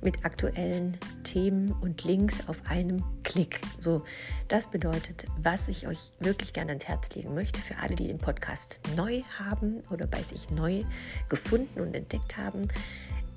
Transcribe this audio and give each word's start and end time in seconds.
mit 0.00 0.24
aktuellen 0.24 0.96
Themen 1.24 1.74
und 1.82 1.89
und 1.90 2.04
Links 2.04 2.46
auf 2.46 2.58
einem 2.68 3.02
Klick. 3.24 3.60
So, 3.78 4.04
das 4.48 4.68
bedeutet, 4.68 5.26
was 5.38 5.66
ich 5.66 5.88
euch 5.88 6.12
wirklich 6.20 6.52
gerne 6.52 6.70
ans 6.70 6.86
Herz 6.86 7.10
legen 7.14 7.34
möchte 7.34 7.60
für 7.60 7.76
alle, 7.78 7.96
die 7.96 8.06
den 8.06 8.18
Podcast 8.18 8.78
neu 8.96 9.22
haben 9.38 9.82
oder 9.90 10.06
bei 10.06 10.22
sich 10.22 10.50
neu 10.50 10.84
gefunden 11.28 11.80
und 11.80 11.94
entdeckt 11.94 12.36
haben. 12.36 12.68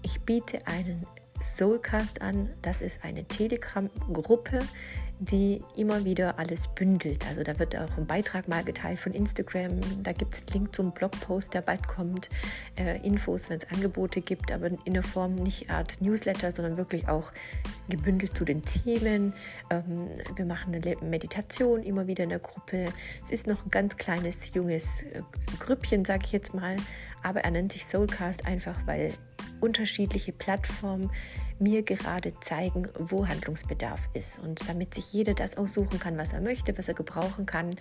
Ich 0.04 0.22
biete 0.22 0.68
einen 0.68 1.08
Soulcast 1.44 2.22
an. 2.22 2.50
Das 2.62 2.82
ist 2.82 3.04
eine 3.04 3.26
Telegram-Gruppe, 3.26 4.60
die 5.20 5.62
immer 5.76 6.04
wieder 6.06 6.40
alles 6.40 6.68
bündelt. 6.70 7.26
Also 7.28 7.44
da 7.44 7.58
wird 7.60 7.76
auch 7.76 7.98
ein 7.98 8.06
Beitrag 8.06 8.48
mal 8.48 8.64
geteilt 8.64 9.00
von 9.00 9.14
Instagram. 9.14 9.80
Da 10.02 10.12
gibt 10.12 10.36
es 10.36 10.54
Link 10.54 10.76
zum 10.76 10.92
Blogpost, 10.92 11.54
der 11.54 11.62
bald 11.62 11.88
kommt. 11.88 12.30
Äh, 12.76 13.06
Infos, 13.06 13.50
wenn 13.50 13.58
es 13.58 13.70
Angebote 13.70 14.22
gibt, 14.22 14.52
aber 14.52 14.72
in 14.86 14.94
der 14.94 15.04
Form 15.04 15.36
nicht 15.36 15.70
Art 15.70 16.02
Newsletter, 16.02 16.52
sondern 16.52 16.78
wirklich 16.78 17.08
auch 17.08 17.32
gebündelt 17.90 18.36
zu 18.36 18.46
den 18.46 18.64
Themen. 18.64 19.34
Ähm, 19.70 20.10
wir 20.36 20.46
machen 20.46 20.74
eine 20.74 20.96
Meditation 21.02 21.84
immer 21.84 22.08
wieder 22.08 22.24
in 22.24 22.30
der 22.30 22.40
Gruppe. 22.40 22.86
Es 23.26 23.32
ist 23.32 23.48
noch 23.48 23.66
ein 23.66 23.72
ganz 23.72 23.98
kleines, 23.98 24.54
junges 24.54 25.04
äh, 25.04 25.22
Grüppchen, 25.60 26.06
sage 26.06 26.24
ich 26.26 26.32
jetzt 26.32 26.54
mal. 26.54 26.76
Aber 27.24 27.42
er 27.42 27.52
nennt 27.52 27.72
sich 27.72 27.86
Soulcast 27.86 28.46
einfach, 28.46 28.76
weil 28.86 29.14
unterschiedliche 29.62 30.34
Plattformen 30.34 31.10
mir 31.60 31.84
gerade 31.84 32.34
zeigen, 32.42 32.90
wo 33.00 33.28
Handlungsbedarf 33.28 34.10
ist. 34.14 34.40
Und 34.40 34.68
damit 34.68 34.94
sich 34.94 35.14
jeder 35.14 35.34
das 35.34 35.58
aussuchen 35.58 36.00
kann, 36.00 36.18
was 36.18 36.34
er 36.34 36.42
möchte, 36.42 36.78
was 36.78 36.88
er 36.88 36.94
gebrauchen 36.94 37.46
kann, 37.46 37.72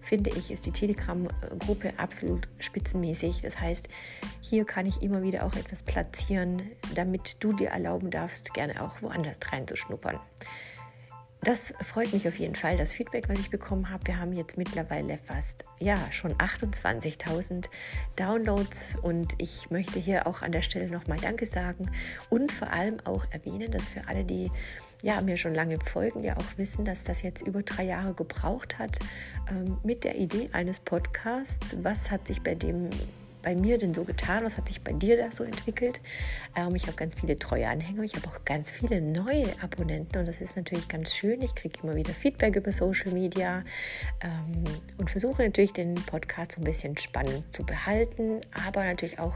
finde 0.00 0.30
ich, 0.30 0.50
ist 0.50 0.66
die 0.66 0.70
Telegram-Gruppe 0.70 1.94
absolut 1.96 2.48
spitzenmäßig. 2.58 3.40
Das 3.40 3.58
heißt, 3.58 3.88
hier 4.40 4.64
kann 4.64 4.86
ich 4.86 5.02
immer 5.02 5.22
wieder 5.22 5.44
auch 5.44 5.54
etwas 5.56 5.82
platzieren, 5.82 6.62
damit 6.94 7.36
du 7.40 7.52
dir 7.52 7.70
erlauben 7.70 8.10
darfst, 8.10 8.54
gerne 8.54 8.80
auch 8.80 9.02
woanders 9.02 9.38
reinzuschnuppern. 9.50 10.20
Das 11.44 11.74
freut 11.82 12.12
mich 12.12 12.28
auf 12.28 12.38
jeden 12.38 12.54
Fall, 12.54 12.76
das 12.76 12.92
Feedback, 12.92 13.28
was 13.28 13.36
ich 13.40 13.50
bekommen 13.50 13.90
habe. 13.90 14.06
Wir 14.06 14.20
haben 14.20 14.32
jetzt 14.32 14.56
mittlerweile 14.56 15.18
fast, 15.18 15.64
ja, 15.80 15.98
schon 16.12 16.34
28.000 16.34 17.64
Downloads 18.14 18.94
und 19.02 19.34
ich 19.38 19.68
möchte 19.68 19.98
hier 19.98 20.28
auch 20.28 20.42
an 20.42 20.52
der 20.52 20.62
Stelle 20.62 20.88
nochmal 20.88 21.18
Danke 21.18 21.46
sagen 21.46 21.90
und 22.30 22.52
vor 22.52 22.70
allem 22.70 23.00
auch 23.02 23.26
erwähnen, 23.30 23.72
dass 23.72 23.88
für 23.88 24.06
alle, 24.06 24.22
die 24.22 24.52
ja, 25.02 25.20
mir 25.20 25.36
schon 25.36 25.52
lange 25.52 25.80
folgen, 25.80 26.22
ja 26.22 26.36
auch 26.36 26.58
wissen, 26.58 26.84
dass 26.84 27.02
das 27.02 27.22
jetzt 27.22 27.44
über 27.44 27.64
drei 27.64 27.86
Jahre 27.86 28.14
gebraucht 28.14 28.78
hat 28.78 29.00
ähm, 29.50 29.78
mit 29.82 30.04
der 30.04 30.14
Idee 30.14 30.48
eines 30.52 30.78
Podcasts. 30.78 31.74
Was 31.82 32.08
hat 32.08 32.28
sich 32.28 32.40
bei 32.42 32.54
dem 32.54 32.88
bei 33.42 33.54
mir 33.54 33.78
denn 33.78 33.94
so 33.94 34.04
getan? 34.04 34.44
Was 34.44 34.56
hat 34.56 34.68
sich 34.68 34.82
bei 34.82 34.92
dir 34.92 35.16
da 35.16 35.32
so 35.32 35.44
entwickelt? 35.44 36.00
Ähm, 36.56 36.74
ich 36.74 36.86
habe 36.86 36.96
ganz 36.96 37.14
viele 37.14 37.38
treue 37.38 37.68
Anhänger, 37.68 38.02
ich 38.02 38.14
habe 38.14 38.28
auch 38.28 38.44
ganz 38.44 38.70
viele 38.70 39.00
neue 39.00 39.46
Abonnenten 39.60 40.18
und 40.18 40.26
das 40.26 40.40
ist 40.40 40.56
natürlich 40.56 40.88
ganz 40.88 41.14
schön. 41.14 41.42
Ich 41.42 41.54
kriege 41.54 41.78
immer 41.82 41.94
wieder 41.94 42.12
Feedback 42.12 42.56
über 42.56 42.72
Social 42.72 43.12
Media 43.12 43.64
ähm, 44.20 44.64
und 44.98 45.10
versuche 45.10 45.42
natürlich 45.42 45.72
den 45.72 45.94
Podcast 45.94 46.52
so 46.52 46.60
ein 46.60 46.64
bisschen 46.64 46.96
spannend 46.96 47.44
zu 47.52 47.64
behalten, 47.64 48.40
aber 48.68 48.84
natürlich 48.84 49.18
auch 49.18 49.34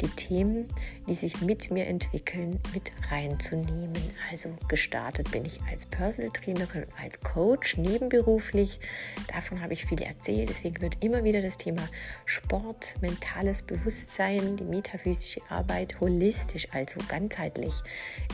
die 0.00 0.08
Themen, 0.08 0.68
die 1.06 1.14
sich 1.14 1.40
mit 1.40 1.70
mir 1.70 1.86
entwickeln, 1.86 2.60
mit 2.72 2.90
reinzunehmen. 3.10 3.92
Also 4.30 4.50
gestartet 4.68 5.30
bin 5.30 5.44
ich 5.44 5.60
als 5.70 5.84
Personal 5.86 6.30
Trainerin, 6.30 6.86
als 7.02 7.20
Coach 7.20 7.76
nebenberuflich. 7.76 8.78
Davon 9.32 9.60
habe 9.60 9.72
ich 9.72 9.86
viel 9.86 10.02
erzählt. 10.02 10.48
Deswegen 10.48 10.80
wird 10.80 11.02
immer 11.02 11.24
wieder 11.24 11.42
das 11.42 11.56
Thema 11.56 11.82
Sport, 12.24 12.94
mentale 13.00 13.47
mentales 13.48 13.62
Bewusstsein, 13.62 14.56
die 14.58 14.64
metaphysische 14.64 15.40
Arbeit 15.48 16.00
holistisch, 16.00 16.68
also 16.72 17.00
ganzheitlich, 17.08 17.72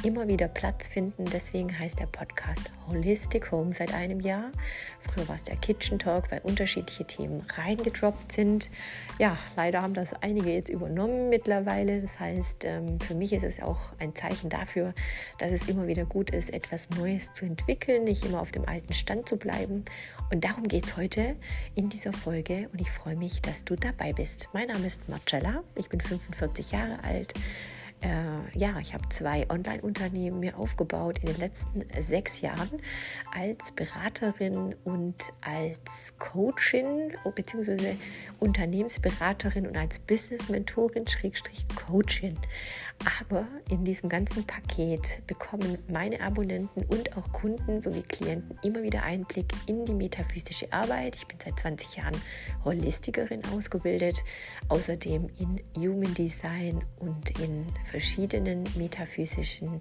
immer 0.02 0.26
wieder 0.26 0.48
Platz 0.48 0.88
finden. 0.88 1.24
Deswegen 1.26 1.78
heißt 1.78 2.00
der 2.00 2.06
Podcast 2.06 2.70
Holistic 2.88 3.52
Home 3.52 3.72
seit 3.72 3.94
einem 3.94 4.20
Jahr. 4.20 4.50
Früher 5.12 5.28
war 5.28 5.36
es 5.36 5.44
der 5.44 5.56
Kitchen 5.56 5.98
Talk, 5.98 6.30
weil 6.30 6.40
unterschiedliche 6.42 7.04
Themen 7.04 7.42
reingedroppt 7.56 8.32
sind. 8.32 8.70
Ja, 9.18 9.38
leider 9.56 9.82
haben 9.82 9.94
das 9.94 10.14
einige 10.22 10.52
jetzt 10.52 10.68
übernommen 10.68 11.28
mittlerweile. 11.28 12.02
Das 12.02 12.18
heißt, 12.18 12.64
ähm, 12.64 12.98
für 13.00 13.14
mich 13.14 13.32
ist 13.32 13.44
es 13.44 13.62
auch 13.62 13.92
ein 13.98 14.14
Zeichen 14.14 14.50
dafür, 14.50 14.94
dass 15.38 15.52
es 15.52 15.68
immer 15.68 15.86
wieder 15.86 16.04
gut 16.04 16.30
ist, 16.30 16.52
etwas 16.52 16.90
Neues 16.90 17.32
zu 17.32 17.44
entwickeln, 17.44 18.04
nicht 18.04 18.24
immer 18.24 18.40
auf 18.40 18.52
dem 18.52 18.68
alten 18.68 18.94
Stand 18.94 19.28
zu 19.28 19.36
bleiben. 19.36 19.84
Und 20.32 20.44
darum 20.44 20.66
geht 20.66 20.86
es 20.86 20.96
heute 20.96 21.34
in 21.74 21.88
dieser 21.88 22.12
Folge 22.12 22.68
und 22.72 22.80
ich 22.80 22.90
freue 22.90 23.16
mich, 23.16 23.42
dass 23.42 23.64
du 23.64 23.76
dabei 23.76 24.12
bist. 24.12 24.48
Mein 24.52 24.68
Name 24.68 24.86
ist 24.86 25.08
Marcella, 25.08 25.62
ich 25.76 25.88
bin 25.88 26.00
45 26.00 26.72
Jahre 26.72 27.02
alt. 27.04 27.34
Äh, 28.04 28.58
ja, 28.58 28.78
ich 28.80 28.92
habe 28.92 29.08
zwei 29.08 29.48
Online-Unternehmen 29.48 30.40
mir 30.40 30.58
aufgebaut 30.58 31.18
in 31.20 31.26
den 31.26 31.38
letzten 31.38 31.84
sechs 32.00 32.42
Jahren 32.42 32.82
als 33.34 33.72
Beraterin 33.72 34.74
und 34.84 35.16
als 35.40 36.12
Coachin 36.18 37.14
bzw. 37.34 37.96
Unternehmensberaterin 38.40 39.66
und 39.66 39.76
als 39.78 39.98
Business-Mentorin, 40.00 41.08
Schrägstrich 41.08 41.64
Coachin. 41.74 42.36
Aber 43.20 43.46
in 43.70 43.84
diesem 43.84 44.08
ganzen 44.08 44.46
Paket 44.46 45.20
bekommen 45.26 45.78
meine 45.88 46.20
Abonnenten 46.20 46.84
und 46.84 47.16
auch 47.16 47.32
Kunden 47.32 47.82
sowie 47.82 48.02
Klienten 48.02 48.58
immer 48.62 48.82
wieder 48.82 49.02
Einblick 49.02 49.52
in 49.66 49.84
die 49.84 49.92
metaphysische 49.92 50.72
Arbeit. 50.72 51.16
Ich 51.16 51.26
bin 51.26 51.38
seit 51.44 51.58
20 51.58 51.96
Jahren 51.96 52.16
Holistikerin 52.64 53.42
ausgebildet, 53.54 54.22
außerdem 54.68 55.28
in 55.38 55.60
Human 55.76 56.14
Design 56.14 56.82
und 56.98 57.38
in 57.40 57.66
verschiedenen 57.90 58.64
metaphysischen 58.76 59.80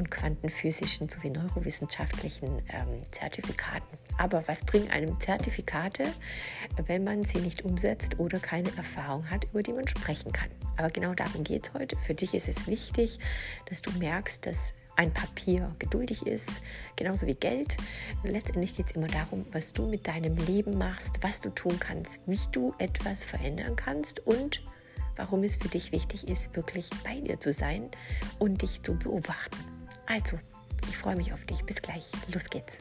und 0.00 0.10
quantenphysischen 0.10 1.10
sowie 1.10 1.28
neurowissenschaftlichen 1.28 2.62
ähm, 2.70 3.02
Zertifikaten. 3.12 3.98
Aber 4.16 4.48
was 4.48 4.62
bringen 4.62 4.90
einem 4.90 5.20
Zertifikate, 5.20 6.04
wenn 6.86 7.04
man 7.04 7.24
sie 7.24 7.38
nicht 7.38 7.64
umsetzt 7.66 8.18
oder 8.18 8.38
keine 8.38 8.74
Erfahrung 8.76 9.28
hat, 9.28 9.44
über 9.44 9.62
die 9.62 9.74
man 9.74 9.86
sprechen 9.86 10.32
kann? 10.32 10.50
Aber 10.78 10.88
genau 10.88 11.12
darum 11.12 11.44
geht 11.44 11.66
es 11.66 11.74
heute. 11.74 11.96
Für 11.98 12.14
dich 12.14 12.32
ist 12.32 12.48
es 12.48 12.66
wichtig, 12.66 13.18
dass 13.66 13.82
du 13.82 13.90
merkst, 13.98 14.46
dass 14.46 14.72
ein 14.96 15.12
Papier 15.12 15.68
geduldig 15.78 16.26
ist, 16.26 16.48
genauso 16.96 17.26
wie 17.26 17.34
Geld. 17.34 17.76
Letztendlich 18.24 18.76
geht 18.76 18.86
es 18.86 18.96
immer 18.96 19.06
darum, 19.06 19.44
was 19.52 19.74
du 19.74 19.86
mit 19.86 20.06
deinem 20.06 20.36
Leben 20.46 20.78
machst, 20.78 21.22
was 21.22 21.42
du 21.42 21.50
tun 21.50 21.78
kannst, 21.78 22.20
wie 22.26 22.40
du 22.52 22.74
etwas 22.78 23.22
verändern 23.22 23.76
kannst 23.76 24.26
und 24.26 24.62
warum 25.16 25.44
es 25.44 25.58
für 25.58 25.68
dich 25.68 25.92
wichtig 25.92 26.26
ist, 26.26 26.56
wirklich 26.56 26.88
bei 27.04 27.20
dir 27.20 27.38
zu 27.38 27.52
sein 27.52 27.90
und 28.38 28.62
dich 28.62 28.82
zu 28.82 28.98
beobachten. 28.98 29.69
Also, 30.10 30.40
ich 30.88 30.96
freue 30.96 31.14
mich 31.14 31.32
auf 31.32 31.44
dich. 31.44 31.62
Bis 31.64 31.80
gleich. 31.80 32.04
Los 32.34 32.50
geht's. 32.50 32.76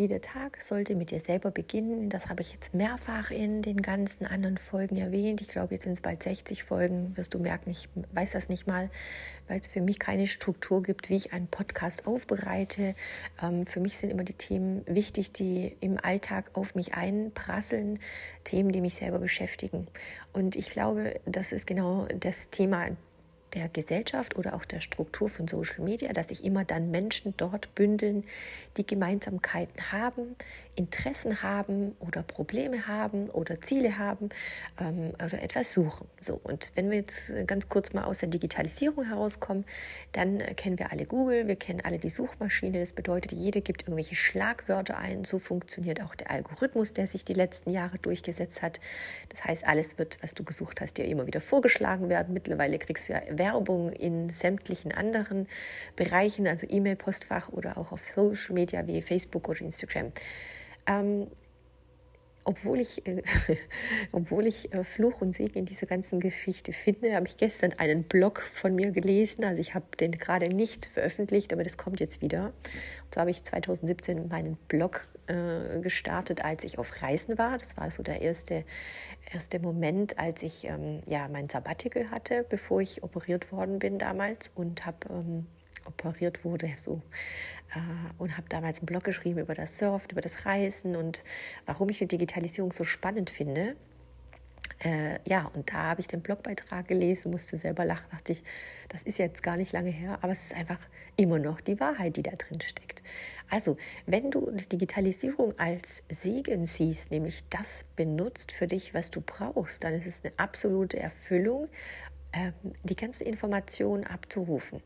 Jeder 0.00 0.22
Tag 0.22 0.62
sollte 0.62 0.94
mit 0.94 1.10
dir 1.10 1.20
selber 1.20 1.50
beginnen. 1.50 2.08
Das 2.08 2.30
habe 2.30 2.40
ich 2.40 2.54
jetzt 2.54 2.72
mehrfach 2.72 3.30
in 3.30 3.60
den 3.60 3.82
ganzen 3.82 4.24
anderen 4.24 4.56
Folgen 4.56 4.96
erwähnt. 4.96 5.42
Ich 5.42 5.48
glaube, 5.48 5.74
jetzt 5.74 5.84
sind 5.84 5.92
es 5.92 6.00
bald 6.00 6.22
60 6.22 6.64
Folgen. 6.64 7.14
Wirst 7.18 7.34
du 7.34 7.38
merken, 7.38 7.68
ich 7.68 7.86
weiß 8.14 8.32
das 8.32 8.48
nicht 8.48 8.66
mal, 8.66 8.88
weil 9.46 9.60
es 9.60 9.66
für 9.66 9.82
mich 9.82 9.98
keine 9.98 10.26
Struktur 10.26 10.82
gibt, 10.82 11.10
wie 11.10 11.16
ich 11.16 11.34
einen 11.34 11.48
Podcast 11.48 12.06
aufbereite. 12.06 12.94
Ähm, 13.42 13.66
für 13.66 13.80
mich 13.80 13.98
sind 13.98 14.08
immer 14.08 14.24
die 14.24 14.32
Themen 14.32 14.86
wichtig, 14.86 15.32
die 15.32 15.76
im 15.80 16.02
Alltag 16.02 16.48
auf 16.54 16.74
mich 16.74 16.94
einprasseln. 16.94 17.98
Themen, 18.44 18.72
die 18.72 18.80
mich 18.80 18.94
selber 18.94 19.18
beschäftigen. 19.18 19.86
Und 20.32 20.56
ich 20.56 20.70
glaube, 20.70 21.20
das 21.26 21.52
ist 21.52 21.66
genau 21.66 22.08
das 22.18 22.48
Thema, 22.48 22.88
der 23.54 23.68
Gesellschaft 23.68 24.36
oder 24.36 24.54
auch 24.54 24.64
der 24.64 24.80
Struktur 24.80 25.28
von 25.28 25.48
Social 25.48 25.80
Media, 25.80 26.12
dass 26.12 26.28
sich 26.28 26.44
immer 26.44 26.64
dann 26.64 26.90
Menschen 26.90 27.34
dort 27.36 27.74
bündeln, 27.74 28.24
die 28.76 28.86
Gemeinsamkeiten 28.86 29.92
haben, 29.92 30.36
Interessen 30.76 31.42
haben 31.42 31.96
oder 31.98 32.22
Probleme 32.22 32.86
haben 32.86 33.28
oder 33.30 33.60
Ziele 33.60 33.98
haben 33.98 34.30
ähm, 34.80 35.12
oder 35.14 35.42
etwas 35.42 35.72
suchen. 35.72 36.06
So, 36.20 36.40
und 36.42 36.72
wenn 36.74 36.90
wir 36.90 36.98
jetzt 36.98 37.32
ganz 37.46 37.68
kurz 37.68 37.92
mal 37.92 38.04
aus 38.04 38.18
der 38.18 38.28
Digitalisierung 38.28 39.04
herauskommen, 39.04 39.64
dann 40.12 40.38
kennen 40.56 40.78
wir 40.78 40.92
alle 40.92 41.04
Google, 41.04 41.48
wir 41.48 41.56
kennen 41.56 41.80
alle 41.82 41.98
die 41.98 42.08
Suchmaschine. 42.08 42.78
Das 42.78 42.92
bedeutet, 42.92 43.32
jeder 43.32 43.60
gibt 43.60 43.82
irgendwelche 43.82 44.14
Schlagwörter 44.14 44.96
ein. 44.96 45.24
So 45.24 45.38
funktioniert 45.38 46.00
auch 46.02 46.14
der 46.14 46.30
Algorithmus, 46.30 46.92
der 46.92 47.06
sich 47.06 47.24
die 47.24 47.34
letzten 47.34 47.70
Jahre 47.70 47.98
durchgesetzt 47.98 48.62
hat. 48.62 48.80
Das 49.28 49.44
heißt, 49.44 49.66
alles 49.66 49.98
wird, 49.98 50.18
was 50.22 50.34
du 50.34 50.44
gesucht 50.44 50.80
hast, 50.80 50.96
dir 50.98 51.04
immer 51.04 51.26
wieder 51.26 51.40
vorgeschlagen 51.40 52.08
werden. 52.08 52.32
Mittlerweile 52.32 52.78
kriegst 52.78 53.08
du 53.08 53.12
ja 53.12 53.20
Werbung 53.40 53.90
in 53.90 54.30
sämtlichen 54.30 54.92
anderen 54.92 55.48
Bereichen, 55.96 56.46
also 56.46 56.66
E-Mail-Postfach 56.68 57.48
oder 57.48 57.78
auch 57.78 57.90
auf 57.90 58.04
Social 58.04 58.54
Media 58.54 58.86
wie 58.86 59.00
Facebook 59.00 59.48
oder 59.48 59.62
Instagram. 59.62 60.12
Ähm, 60.86 61.26
obwohl 62.44 62.80
ich, 62.80 63.06
äh, 63.06 63.22
obwohl 64.12 64.46
ich 64.46 64.72
äh, 64.74 64.84
Fluch 64.84 65.20
und 65.20 65.34
Segen 65.34 65.60
in 65.60 65.66
dieser 65.66 65.86
ganzen 65.86 66.20
Geschichte 66.20 66.72
finde, 66.72 67.14
habe 67.14 67.26
ich 67.26 67.36
gestern 67.36 67.72
einen 67.74 68.04
Blog 68.04 68.42
von 68.54 68.74
mir 68.74 68.90
gelesen. 68.90 69.44
Also 69.44 69.60
ich 69.60 69.74
habe 69.74 69.86
den 69.98 70.12
gerade 70.12 70.48
nicht 70.48 70.86
veröffentlicht, 70.86 71.52
aber 71.52 71.64
das 71.64 71.76
kommt 71.76 72.00
jetzt 72.00 72.20
wieder. 72.20 72.46
Und 73.04 73.14
so 73.14 73.20
habe 73.20 73.30
ich 73.30 73.42
2017 73.42 74.28
meinen 74.28 74.56
Blog 74.68 75.06
äh, 75.30 75.80
gestartet, 75.80 76.44
als 76.44 76.64
ich 76.64 76.78
auf 76.78 77.02
Reisen 77.02 77.38
war. 77.38 77.58
Das 77.58 77.76
war 77.76 77.90
so 77.90 78.02
der 78.02 78.20
erste, 78.20 78.64
erste 79.32 79.60
Moment, 79.60 80.18
als 80.18 80.42
ich 80.42 80.64
ähm, 80.64 81.00
ja, 81.06 81.28
mein 81.28 81.48
Sabbatical 81.48 82.10
hatte, 82.10 82.44
bevor 82.48 82.80
ich 82.80 83.02
operiert 83.02 83.52
worden 83.52 83.78
bin 83.78 83.98
damals 83.98 84.48
und 84.48 84.84
habe 84.86 84.98
ähm, 85.10 85.46
operiert 85.86 86.44
wurde, 86.44 86.70
so 86.76 87.00
äh, 87.74 87.78
und 88.18 88.36
habe 88.36 88.48
damals 88.48 88.78
einen 88.80 88.86
Blog 88.86 89.04
geschrieben 89.04 89.38
über 89.38 89.54
das 89.54 89.78
Surfen, 89.78 90.10
über 90.10 90.20
das 90.20 90.44
Reisen 90.46 90.96
und 90.96 91.22
warum 91.66 91.88
ich 91.88 91.98
die 91.98 92.08
Digitalisierung 92.08 92.72
so 92.72 92.84
spannend 92.84 93.30
finde. 93.30 93.76
Äh, 94.82 95.18
ja, 95.28 95.50
und 95.54 95.70
da 95.70 95.90
habe 95.90 96.00
ich 96.00 96.08
den 96.08 96.22
Blogbeitrag 96.22 96.88
gelesen, 96.88 97.30
musste 97.30 97.58
selber 97.58 97.84
lachen, 97.84 98.06
dachte 98.10 98.32
ich, 98.32 98.42
das 98.90 99.02
ist 99.02 99.18
jetzt 99.18 99.42
gar 99.42 99.56
nicht 99.56 99.72
lange 99.72 99.90
her, 99.90 100.18
aber 100.20 100.32
es 100.32 100.44
ist 100.44 100.54
einfach 100.54 100.80
immer 101.16 101.38
noch 101.38 101.60
die 101.60 101.80
Wahrheit, 101.80 102.16
die 102.16 102.22
da 102.22 102.32
drin 102.32 102.60
steckt. 102.60 103.02
Also, 103.48 103.76
wenn 104.06 104.30
du 104.30 104.50
die 104.52 104.68
Digitalisierung 104.68 105.58
als 105.58 106.02
Segen 106.08 106.66
siehst, 106.66 107.10
nämlich 107.10 107.42
das 107.50 107.84
benutzt 107.96 108.52
für 108.52 108.66
dich, 108.66 108.94
was 108.94 109.10
du 109.10 109.20
brauchst, 109.20 109.82
dann 109.82 109.94
ist 109.94 110.06
es 110.06 110.24
eine 110.24 110.32
absolute 110.36 110.98
Erfüllung, 110.98 111.68
die 112.84 112.96
ganzen 112.96 113.26
Informationen 113.26 114.04
abzurufen. 114.04 114.80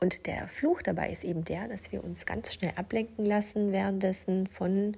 Und 0.00 0.26
der 0.26 0.46
Fluch 0.46 0.80
dabei 0.82 1.10
ist 1.10 1.24
eben 1.24 1.44
der, 1.44 1.66
dass 1.66 1.90
wir 1.90 2.04
uns 2.04 2.24
ganz 2.24 2.54
schnell 2.54 2.72
ablenken 2.76 3.26
lassen 3.26 3.72
währenddessen 3.72 4.46
von, 4.46 4.96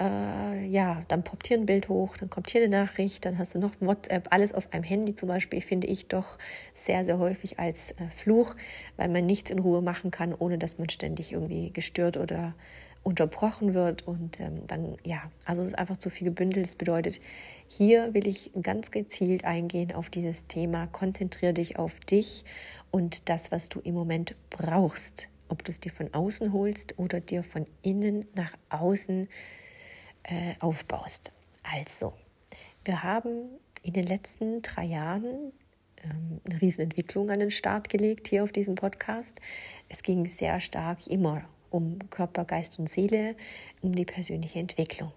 äh, 0.00 0.64
ja, 0.66 1.04
dann 1.08 1.22
poppt 1.22 1.48
hier 1.48 1.58
ein 1.58 1.66
Bild 1.66 1.90
hoch, 1.90 2.16
dann 2.16 2.30
kommt 2.30 2.48
hier 2.48 2.62
eine 2.62 2.70
Nachricht, 2.70 3.26
dann 3.26 3.36
hast 3.36 3.54
du 3.54 3.58
noch 3.58 3.72
WhatsApp, 3.80 4.28
alles 4.30 4.54
auf 4.54 4.72
einem 4.72 4.84
Handy 4.84 5.14
zum 5.14 5.28
Beispiel, 5.28 5.60
finde 5.60 5.86
ich 5.86 6.08
doch 6.08 6.38
sehr, 6.74 7.04
sehr 7.04 7.18
häufig 7.18 7.58
als 7.58 7.90
äh, 7.92 8.08
Fluch, 8.14 8.56
weil 8.96 9.08
man 9.08 9.26
nichts 9.26 9.50
in 9.50 9.58
Ruhe 9.58 9.82
machen 9.82 10.10
kann, 10.10 10.34
ohne 10.34 10.56
dass 10.56 10.78
man 10.78 10.88
ständig 10.88 11.32
irgendwie 11.32 11.70
gestört 11.70 12.16
oder 12.16 12.54
unterbrochen 13.02 13.74
wird 13.74 14.06
und 14.06 14.38
ähm, 14.40 14.66
dann, 14.66 14.96
ja, 15.04 15.30
also 15.44 15.62
es 15.62 15.68
ist 15.68 15.78
einfach 15.78 15.96
zu 15.96 16.10
viel 16.10 16.26
gebündelt. 16.26 16.66
Das 16.66 16.74
bedeutet, 16.74 17.20
hier 17.68 18.12
will 18.14 18.26
ich 18.26 18.50
ganz 18.62 18.90
gezielt 18.90 19.44
eingehen 19.44 19.92
auf 19.92 20.10
dieses 20.10 20.46
Thema, 20.46 20.86
konzentriere 20.88 21.54
dich 21.54 21.78
auf 21.78 22.00
dich 22.00 22.44
und 22.90 23.28
das, 23.28 23.50
was 23.50 23.68
du 23.68 23.80
im 23.80 23.94
Moment 23.94 24.34
brauchst, 24.50 25.28
ob 25.48 25.64
du 25.64 25.70
es 25.70 25.80
dir 25.80 25.92
von 25.92 26.12
außen 26.12 26.52
holst 26.52 26.98
oder 26.98 27.20
dir 27.20 27.42
von 27.42 27.66
innen 27.82 28.26
nach 28.34 28.52
außen 28.70 29.28
äh, 30.24 30.54
aufbaust. 30.60 31.32
Also, 31.62 32.12
wir 32.84 33.02
haben 33.02 33.48
in 33.82 33.92
den 33.92 34.04
letzten 34.04 34.62
drei 34.62 34.84
Jahren 34.84 35.52
ähm, 36.04 36.40
eine 36.44 36.60
Riesenentwicklung 36.60 37.30
an 37.30 37.40
den 37.40 37.50
Start 37.50 37.88
gelegt 37.88 38.28
hier 38.28 38.44
auf 38.44 38.52
diesem 38.52 38.74
Podcast. 38.74 39.40
Es 39.88 40.02
ging 40.02 40.26
sehr 40.26 40.60
stark 40.60 41.06
immer 41.06 41.42
um 41.70 41.98
Körper, 42.10 42.44
Geist 42.44 42.78
und 42.78 42.88
Seele, 42.88 43.34
um 43.82 43.94
die 43.94 44.04
persönliche 44.04 44.58
Entwicklung. 44.58 45.12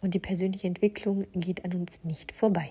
Und 0.00 0.14
die 0.14 0.18
persönliche 0.18 0.66
Entwicklung 0.66 1.26
geht 1.32 1.64
an 1.64 1.74
uns 1.74 2.04
nicht 2.04 2.32
vorbei. 2.32 2.70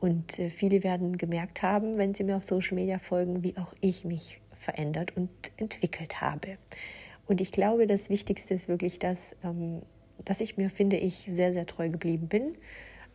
Und 0.00 0.38
äh, 0.38 0.50
viele 0.50 0.82
werden 0.82 1.18
gemerkt 1.18 1.62
haben, 1.62 1.98
wenn 1.98 2.14
sie 2.14 2.24
mir 2.24 2.36
auf 2.36 2.44
Social 2.44 2.74
Media 2.74 2.98
folgen, 2.98 3.42
wie 3.42 3.56
auch 3.56 3.74
ich 3.80 4.04
mich 4.04 4.40
verändert 4.54 5.16
und 5.16 5.30
entwickelt 5.56 6.20
habe. 6.20 6.58
Und 7.26 7.40
ich 7.40 7.52
glaube, 7.52 7.86
das 7.86 8.10
Wichtigste 8.10 8.54
ist 8.54 8.68
wirklich, 8.68 8.98
dass, 8.98 9.18
ähm, 9.44 9.82
dass 10.24 10.40
ich 10.40 10.56
mir, 10.56 10.70
finde 10.70 10.96
ich, 10.96 11.28
sehr, 11.30 11.52
sehr 11.52 11.66
treu 11.66 11.88
geblieben 11.88 12.28
bin, 12.28 12.54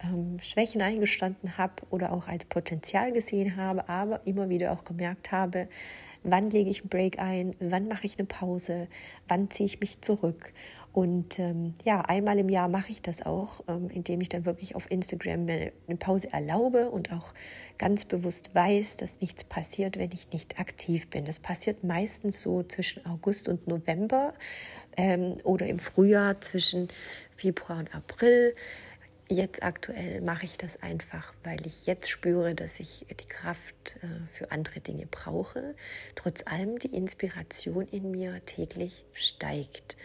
ähm, 0.03 0.39
Schwächen 0.41 0.81
eingestanden 0.81 1.57
habe 1.57 1.73
oder 1.89 2.11
auch 2.11 2.27
als 2.27 2.45
Potenzial 2.45 3.11
gesehen 3.11 3.57
habe, 3.57 3.87
aber 3.89 4.21
immer 4.25 4.49
wieder 4.49 4.71
auch 4.71 4.83
gemerkt 4.83 5.31
habe, 5.31 5.67
wann 6.25 6.49
lege 6.49 6.69
ich 6.69 6.81
einen 6.81 6.89
Break 6.89 7.19
ein, 7.19 7.55
wann 7.59 7.87
mache 7.87 8.05
ich 8.05 8.17
eine 8.19 8.27
Pause, 8.27 8.87
wann 9.27 9.49
ziehe 9.49 9.67
ich 9.67 9.79
mich 9.79 10.01
zurück. 10.01 10.53
Und 10.95 11.39
ähm, 11.39 11.73
ja, 11.83 11.99
einmal 12.01 12.39
im 12.39 12.47
Jahr 12.47 12.69
mache 12.69 12.89
ich 12.89 13.01
das 13.01 13.21
auch, 13.21 13.61
ähm, 13.67 13.89
indem 13.89 14.21
ich 14.21 14.29
dann 14.29 14.45
wirklich 14.45 14.75
auf 14.75 14.89
Instagram 14.89 15.43
mir 15.43 15.73
eine 15.87 15.97
Pause 15.97 16.31
erlaube 16.31 16.89
und 16.89 17.11
auch 17.11 17.33
ganz 17.77 18.05
bewusst 18.05 18.55
weiß, 18.55 18.95
dass 18.95 19.19
nichts 19.19 19.43
passiert, 19.43 19.97
wenn 19.97 20.11
ich 20.13 20.31
nicht 20.31 20.57
aktiv 20.57 21.09
bin. 21.09 21.25
Das 21.25 21.39
passiert 21.39 21.83
meistens 21.83 22.41
so 22.41 22.63
zwischen 22.63 23.05
August 23.05 23.49
und 23.49 23.67
November 23.67 24.33
ähm, 24.95 25.35
oder 25.43 25.67
im 25.67 25.79
Frühjahr 25.79 26.39
zwischen 26.39 26.87
Februar 27.35 27.79
und 27.79 27.93
April. 27.93 28.55
Jetzt 29.27 29.63
aktuell 29.63 30.21
mache 30.21 30.45
ich 30.45 30.57
das 30.57 30.81
einfach, 30.83 31.33
weil 31.43 31.65
ich 31.65 31.87
jetzt 31.87 32.09
spüre, 32.09 32.53
dass 32.53 32.79
ich 32.79 33.07
die 33.09 33.27
Kraft 33.27 33.95
äh, 34.03 34.07
für 34.31 34.51
andere 34.51 34.81
Dinge 34.81 35.07
brauche. 35.07 35.73
Trotz 36.13 36.45
allem 36.45 36.77
die 36.77 36.95
Inspiration 36.95 37.87
in 37.87 38.11
mir 38.11 38.39
täglich 38.45 39.03
steigt. 39.13 39.97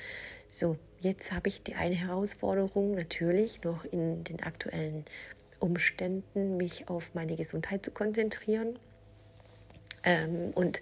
So, 0.51 0.79
jetzt 1.01 1.33
habe 1.33 1.49
ich 1.49 1.63
die 1.63 1.75
eine 1.75 1.97
Herausforderung 1.97 2.95
natürlich 2.95 3.63
noch 3.63 3.85
in 3.85 4.25
den 4.25 4.43
aktuellen 4.43 5.05
Umständen, 5.59 6.57
mich 6.57 6.89
auf 6.89 7.11
meine 7.15 7.37
Gesundheit 7.37 7.85
zu 7.85 7.91
konzentrieren. 7.91 8.79
Ähm, 10.03 10.53
und 10.55 10.81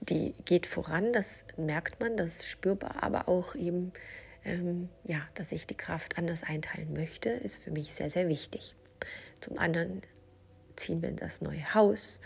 die 0.00 0.34
geht 0.44 0.66
voran, 0.66 1.12
das 1.12 1.44
merkt 1.56 1.98
man, 1.98 2.16
das 2.16 2.36
ist 2.36 2.46
spürbar, 2.46 3.02
aber 3.02 3.28
auch 3.28 3.56
eben, 3.56 3.92
ähm, 4.44 4.88
ja, 5.04 5.20
dass 5.34 5.52
ich 5.52 5.66
die 5.66 5.76
Kraft 5.76 6.18
anders 6.18 6.42
einteilen 6.42 6.92
möchte, 6.92 7.30
ist 7.30 7.62
für 7.62 7.70
mich 7.70 7.94
sehr, 7.94 8.10
sehr 8.10 8.28
wichtig. 8.28 8.74
Zum 9.40 9.58
anderen 9.58 10.02
ziehen 10.76 11.02
wir 11.02 11.08
in 11.08 11.16
das 11.16 11.40
neue 11.40 11.74
Haus. 11.74 12.20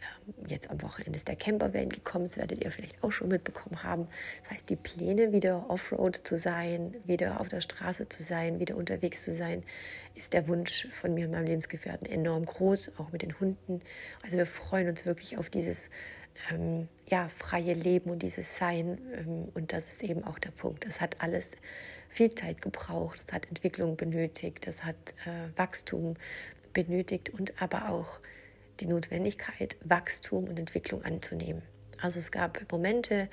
Ähm, 0.00 0.46
jetzt 0.46 0.70
am 0.70 0.80
Wochenende 0.82 1.16
ist 1.16 1.28
der 1.28 1.36
Campervan 1.36 1.88
gekommen, 1.88 2.26
das 2.26 2.36
werdet 2.36 2.64
ihr 2.64 2.70
vielleicht 2.70 3.02
auch 3.02 3.12
schon 3.12 3.28
mitbekommen 3.28 3.82
haben. 3.82 4.08
Das 4.42 4.52
heißt, 4.52 4.70
die 4.70 4.76
Pläne, 4.76 5.32
wieder 5.32 5.68
Offroad 5.68 6.16
zu 6.16 6.36
sein, 6.36 6.94
wieder 7.04 7.40
auf 7.40 7.48
der 7.48 7.60
Straße 7.60 8.08
zu 8.08 8.22
sein, 8.22 8.60
wieder 8.60 8.76
unterwegs 8.76 9.24
zu 9.24 9.34
sein, 9.34 9.62
ist 10.14 10.32
der 10.32 10.48
Wunsch 10.48 10.88
von 10.92 11.14
mir 11.14 11.26
und 11.26 11.32
meinem 11.32 11.46
Lebensgefährten 11.46 12.06
enorm 12.06 12.44
groß, 12.44 12.92
auch 12.98 13.12
mit 13.12 13.22
den 13.22 13.38
Hunden. 13.40 13.80
Also 14.22 14.36
wir 14.36 14.46
freuen 14.46 14.88
uns 14.88 15.04
wirklich 15.06 15.38
auf 15.38 15.50
dieses 15.50 15.90
ähm, 16.50 16.88
ja, 17.06 17.28
freie 17.28 17.74
Leben 17.74 18.10
und 18.10 18.22
dieses 18.22 18.56
Sein. 18.56 18.98
Ähm, 19.14 19.48
und 19.54 19.72
das 19.72 19.88
ist 19.88 20.02
eben 20.02 20.24
auch 20.24 20.38
der 20.38 20.50
Punkt. 20.50 20.86
Das 20.86 21.00
hat 21.00 21.20
alles 21.20 21.50
viel 22.08 22.34
Zeit 22.34 22.62
gebraucht, 22.62 23.20
es 23.26 23.32
hat 23.32 23.46
Entwicklung 23.48 23.96
benötigt, 23.96 24.66
es 24.66 24.82
hat 24.82 24.96
äh, 25.26 25.56
Wachstum 25.58 26.14
benötigt 26.72 27.30
und 27.30 27.60
aber 27.60 27.90
auch 27.90 28.18
die 28.80 28.86
Notwendigkeit, 28.86 29.76
Wachstum 29.84 30.44
und 30.44 30.58
Entwicklung 30.58 31.04
anzunehmen. 31.04 31.62
Also 32.00 32.20
es 32.20 32.30
gab 32.30 32.70
Momente 32.70 33.28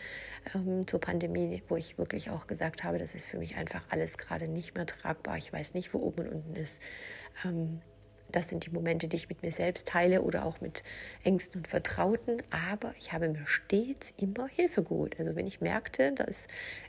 ähm, 0.53 0.87
zur 0.87 0.99
Pandemie, 0.99 1.61
wo 1.69 1.75
ich 1.75 1.97
wirklich 1.97 2.31
auch 2.31 2.47
gesagt 2.47 2.83
habe, 2.83 2.97
das 2.97 3.13
ist 3.13 3.27
für 3.27 3.37
mich 3.37 3.55
einfach 3.55 3.83
alles 3.91 4.17
gerade 4.17 4.47
nicht 4.47 4.75
mehr 4.75 4.87
tragbar. 4.87 5.37
Ich 5.37 5.53
weiß 5.53 5.75
nicht, 5.75 5.93
wo 5.93 5.99
oben 5.99 6.21
und 6.21 6.29
unten 6.29 6.55
ist. 6.55 6.79
Ähm, 7.43 7.81
das 8.35 8.49
sind 8.49 8.65
die 8.65 8.69
Momente, 8.69 9.07
die 9.07 9.15
ich 9.15 9.29
mit 9.29 9.41
mir 9.41 9.51
selbst 9.51 9.87
teile 9.87 10.21
oder 10.21 10.45
auch 10.45 10.59
mit 10.59 10.83
Ängsten 11.23 11.61
und 11.61 11.67
Vertrauten. 11.67 12.43
Aber 12.49 12.93
ich 12.99 13.13
habe 13.13 13.29
mir 13.29 13.47
stets 13.47 14.13
immer 14.17 14.47
Hilfe 14.47 14.83
geholt. 14.83 15.17
Also 15.19 15.35
wenn 15.37 15.47
ich 15.47 15.61
merkte, 15.61 16.11
da 16.11 16.25
ist 16.25 16.41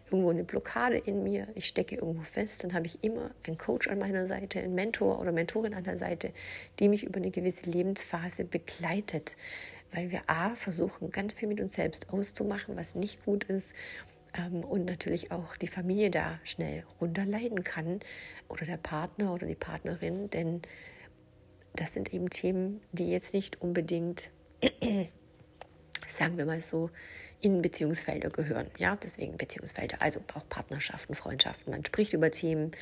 irgendwo 0.06 0.30
eine 0.30 0.42
Blockade 0.42 0.98
in 0.98 1.22
mir, 1.22 1.46
ich 1.54 1.66
stecke 1.66 1.96
irgendwo 1.96 2.22
fest, 2.22 2.64
dann 2.64 2.74
habe 2.74 2.86
ich 2.86 3.02
immer 3.04 3.30
einen 3.46 3.58
Coach 3.58 3.86
an 3.88 4.00
meiner 4.00 4.26
Seite, 4.26 4.58
einen 4.58 4.74
Mentor 4.74 5.20
oder 5.20 5.30
Mentorin 5.30 5.74
an 5.74 5.84
der 5.84 5.98
Seite, 5.98 6.32
die 6.80 6.88
mich 6.88 7.04
über 7.04 7.18
eine 7.18 7.30
gewisse 7.30 7.70
Lebensphase 7.70 8.44
begleitet. 8.44 9.36
Weil 9.92 10.10
wir 10.10 10.22
A, 10.26 10.56
versuchen 10.56 11.12
ganz 11.12 11.34
viel 11.34 11.48
mit 11.48 11.60
uns 11.60 11.74
selbst 11.74 12.12
auszumachen, 12.12 12.76
was 12.76 12.96
nicht 12.96 13.24
gut 13.24 13.44
ist 13.44 13.70
ähm, 14.36 14.64
und 14.64 14.84
natürlich 14.84 15.30
auch 15.30 15.56
die 15.56 15.68
Familie 15.68 16.10
da 16.10 16.40
schnell 16.42 16.84
runterleiden 17.00 17.62
kann 17.62 18.00
oder 18.48 18.66
der 18.66 18.78
Partner 18.78 19.32
oder 19.32 19.46
die 19.46 19.54
Partnerin, 19.54 20.28
denn 20.30 20.62
das 21.76 21.94
sind 21.94 22.12
eben 22.12 22.30
Themen, 22.30 22.80
die 22.92 23.10
jetzt 23.10 23.34
nicht 23.34 23.60
unbedingt 23.60 24.30
sagen 26.18 26.38
wir 26.38 26.46
mal 26.46 26.60
so, 26.60 26.90
in 27.40 27.60
Beziehungsfelder 27.60 28.30
gehören. 28.30 28.70
Ja, 28.78 28.96
deswegen 28.96 29.36
Beziehungsfelder, 29.36 30.00
also 30.00 30.20
auch 30.34 30.48
Partnerschaften, 30.48 31.14
Freundschaften. 31.14 31.70
Man 31.70 31.84
spricht 31.84 32.14
über 32.14 32.30
Themen, 32.30 32.72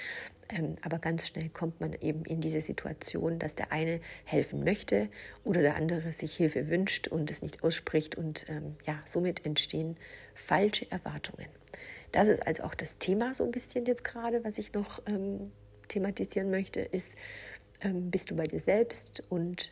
ähm, 0.49 0.77
aber 0.83 0.99
ganz 0.99 1.27
schnell 1.27 1.49
kommt 1.49 1.81
man 1.81 1.93
eben 2.01 2.25
in 2.25 2.41
diese 2.41 2.61
Situation, 2.61 3.39
dass 3.39 3.55
der 3.55 3.73
eine 3.73 4.01
helfen 4.25 4.63
möchte 4.63 5.09
oder 5.43 5.61
der 5.61 5.75
andere 5.75 6.13
sich 6.13 6.37
Hilfe 6.37 6.69
wünscht 6.69 7.09
und 7.09 7.31
es 7.31 7.43
nicht 7.43 7.65
ausspricht 7.65 8.15
und 8.15 8.47
ähm, 8.49 8.77
ja, 8.87 9.01
somit 9.09 9.45
entstehen 9.45 9.97
falsche 10.35 10.91
Erwartungen. 10.91 11.49
Das 12.13 12.29
ist 12.29 12.47
also 12.47 12.63
auch 12.63 12.77
das 12.77 12.99
Thema 12.99 13.35
so 13.35 13.43
ein 13.45 13.51
bisschen 13.51 13.87
jetzt 13.87 14.05
gerade, 14.05 14.45
was 14.45 14.57
ich 14.57 14.73
noch 14.73 15.03
ähm, 15.07 15.51
thematisieren 15.89 16.51
möchte, 16.51 16.81
ist, 16.81 17.09
ähm, 17.85 18.11
bist 18.11 18.31
du 18.31 18.37
bei 18.37 18.47
dir 18.47 18.61
selbst 18.61 19.23
und 19.29 19.71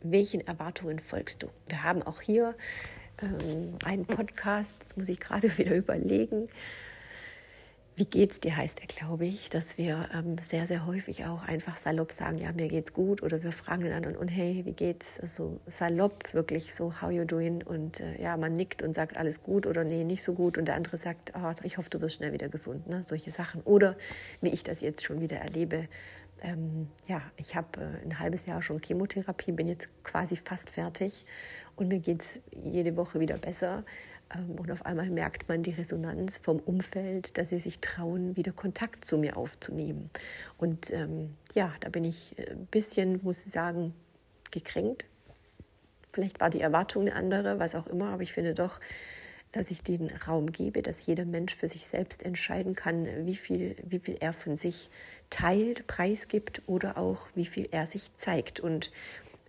welchen 0.00 0.46
Erwartungen 0.46 1.00
folgst 1.00 1.42
du? 1.42 1.48
Wir 1.68 1.82
haben 1.82 2.02
auch 2.02 2.20
hier 2.20 2.54
ähm, 3.22 3.74
einen 3.84 4.06
Podcast, 4.06 4.76
das 4.86 4.96
muss 4.96 5.08
ich 5.08 5.20
gerade 5.20 5.56
wieder 5.58 5.74
überlegen. 5.74 6.48
Wie 7.96 8.06
geht's 8.06 8.40
dir 8.40 8.56
heißt 8.56 8.80
er, 8.80 8.88
glaube 8.88 9.24
ich, 9.24 9.50
dass 9.50 9.78
wir 9.78 10.08
ähm, 10.12 10.34
sehr, 10.50 10.66
sehr 10.66 10.84
häufig 10.84 11.26
auch 11.26 11.44
einfach 11.44 11.76
salopp 11.76 12.10
sagen, 12.10 12.38
ja, 12.38 12.50
mir 12.50 12.66
geht's 12.66 12.92
gut 12.92 13.22
oder 13.22 13.44
wir 13.44 13.52
fragen 13.52 13.84
den 13.84 13.92
anderen 13.92 14.16
und 14.16 14.26
hey, 14.26 14.62
wie 14.64 14.72
geht's? 14.72 15.20
Also 15.20 15.60
salopp 15.68 16.34
wirklich 16.34 16.74
so, 16.74 17.00
how 17.00 17.12
you 17.12 17.24
doing? 17.24 17.62
Und 17.62 18.00
äh, 18.00 18.20
ja, 18.20 18.36
man 18.36 18.56
nickt 18.56 18.82
und 18.82 18.94
sagt 18.94 19.16
alles 19.16 19.42
gut 19.44 19.64
oder 19.64 19.84
nee, 19.84 20.02
nicht 20.02 20.24
so 20.24 20.32
gut 20.32 20.58
und 20.58 20.64
der 20.64 20.74
andere 20.74 20.96
sagt, 20.96 21.34
oh, 21.36 21.52
ich 21.62 21.78
hoffe, 21.78 21.88
du 21.88 22.00
wirst 22.00 22.16
schnell 22.16 22.32
wieder 22.32 22.48
gesund, 22.48 22.88
ne? 22.88 23.04
solche 23.06 23.30
Sachen. 23.30 23.60
Oder 23.62 23.96
wie 24.40 24.48
ich 24.48 24.64
das 24.64 24.80
jetzt 24.80 25.04
schon 25.04 25.20
wieder 25.20 25.36
erlebe, 25.36 25.86
ähm, 26.44 26.88
ja, 27.08 27.22
ich 27.36 27.56
habe 27.56 27.80
äh, 27.80 28.04
ein 28.04 28.18
halbes 28.18 28.46
Jahr 28.46 28.62
schon 28.62 28.80
Chemotherapie, 28.80 29.52
bin 29.52 29.66
jetzt 29.66 29.88
quasi 30.04 30.36
fast 30.36 30.70
fertig 30.70 31.24
und 31.74 31.88
mir 31.88 31.98
geht 31.98 32.20
es 32.20 32.40
jede 32.52 32.96
Woche 32.96 33.18
wieder 33.18 33.38
besser. 33.38 33.84
Ähm, 34.34 34.58
und 34.58 34.70
auf 34.70 34.84
einmal 34.84 35.08
merkt 35.10 35.48
man 35.48 35.62
die 35.62 35.70
Resonanz 35.70 36.38
vom 36.38 36.60
Umfeld, 36.60 37.38
dass 37.38 37.48
sie 37.48 37.58
sich 37.58 37.80
trauen, 37.80 38.36
wieder 38.36 38.52
Kontakt 38.52 39.04
zu 39.04 39.16
mir 39.18 39.36
aufzunehmen. 39.36 40.10
Und 40.58 40.90
ähm, 40.92 41.34
ja, 41.54 41.72
da 41.80 41.88
bin 41.88 42.04
ich 42.04 42.34
ein 42.38 42.44
äh, 42.44 42.66
bisschen, 42.70 43.20
muss 43.22 43.46
ich 43.46 43.52
sagen, 43.52 43.94
gekränkt. 44.50 45.06
Vielleicht 46.12 46.40
war 46.40 46.50
die 46.50 46.60
Erwartung 46.60 47.02
eine 47.02 47.14
andere, 47.14 47.58
was 47.58 47.74
auch 47.74 47.86
immer, 47.86 48.10
aber 48.10 48.22
ich 48.22 48.32
finde 48.32 48.54
doch, 48.54 48.78
dass 49.50 49.70
ich 49.70 49.82
den 49.82 50.10
Raum 50.10 50.50
gebe, 50.50 50.82
dass 50.82 51.06
jeder 51.06 51.24
Mensch 51.24 51.54
für 51.54 51.68
sich 51.68 51.86
selbst 51.86 52.24
entscheiden 52.24 52.74
kann, 52.74 53.06
wie 53.24 53.36
viel, 53.36 53.76
wie 53.84 54.00
viel 54.00 54.16
er 54.18 54.32
von 54.32 54.56
sich 54.56 54.90
teilt, 55.30 55.86
preisgibt 55.86 56.62
oder 56.66 56.98
auch 56.98 57.26
wie 57.34 57.46
viel 57.46 57.68
er 57.70 57.86
sich 57.86 58.14
zeigt. 58.16 58.60
Und 58.60 58.92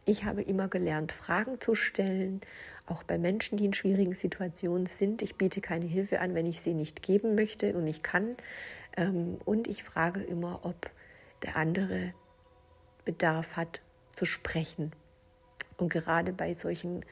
ich 0.05 0.23
habe 0.23 0.41
immer 0.41 0.67
gelernt, 0.67 1.11
Fragen 1.11 1.59
zu 1.59 1.75
stellen, 1.75 2.41
auch 2.87 3.03
bei 3.03 3.17
Menschen, 3.17 3.57
die 3.57 3.65
in 3.65 3.73
schwierigen 3.73 4.13
Situationen 4.13 4.85
sind. 4.85 5.21
Ich 5.21 5.35
biete 5.35 5.61
keine 5.61 5.85
Hilfe 5.85 6.19
an, 6.19 6.35
wenn 6.35 6.45
ich 6.45 6.61
sie 6.61 6.73
nicht 6.73 7.01
geben 7.01 7.35
möchte 7.35 7.73
und 7.73 7.87
ich 7.87 8.03
kann. 8.03 8.35
Ähm, 8.95 9.39
und 9.45 9.67
ich 9.67 9.83
frage 9.83 10.21
immer, 10.21 10.59
ob 10.63 10.89
der 11.43 11.55
andere 11.55 12.11
Bedarf 13.03 13.55
hat 13.55 13.81
zu 14.15 14.25
sprechen. 14.25 14.91
Und 15.77 15.91
gerade 15.91 16.31
bei 16.31 16.53
solchen 16.53 17.03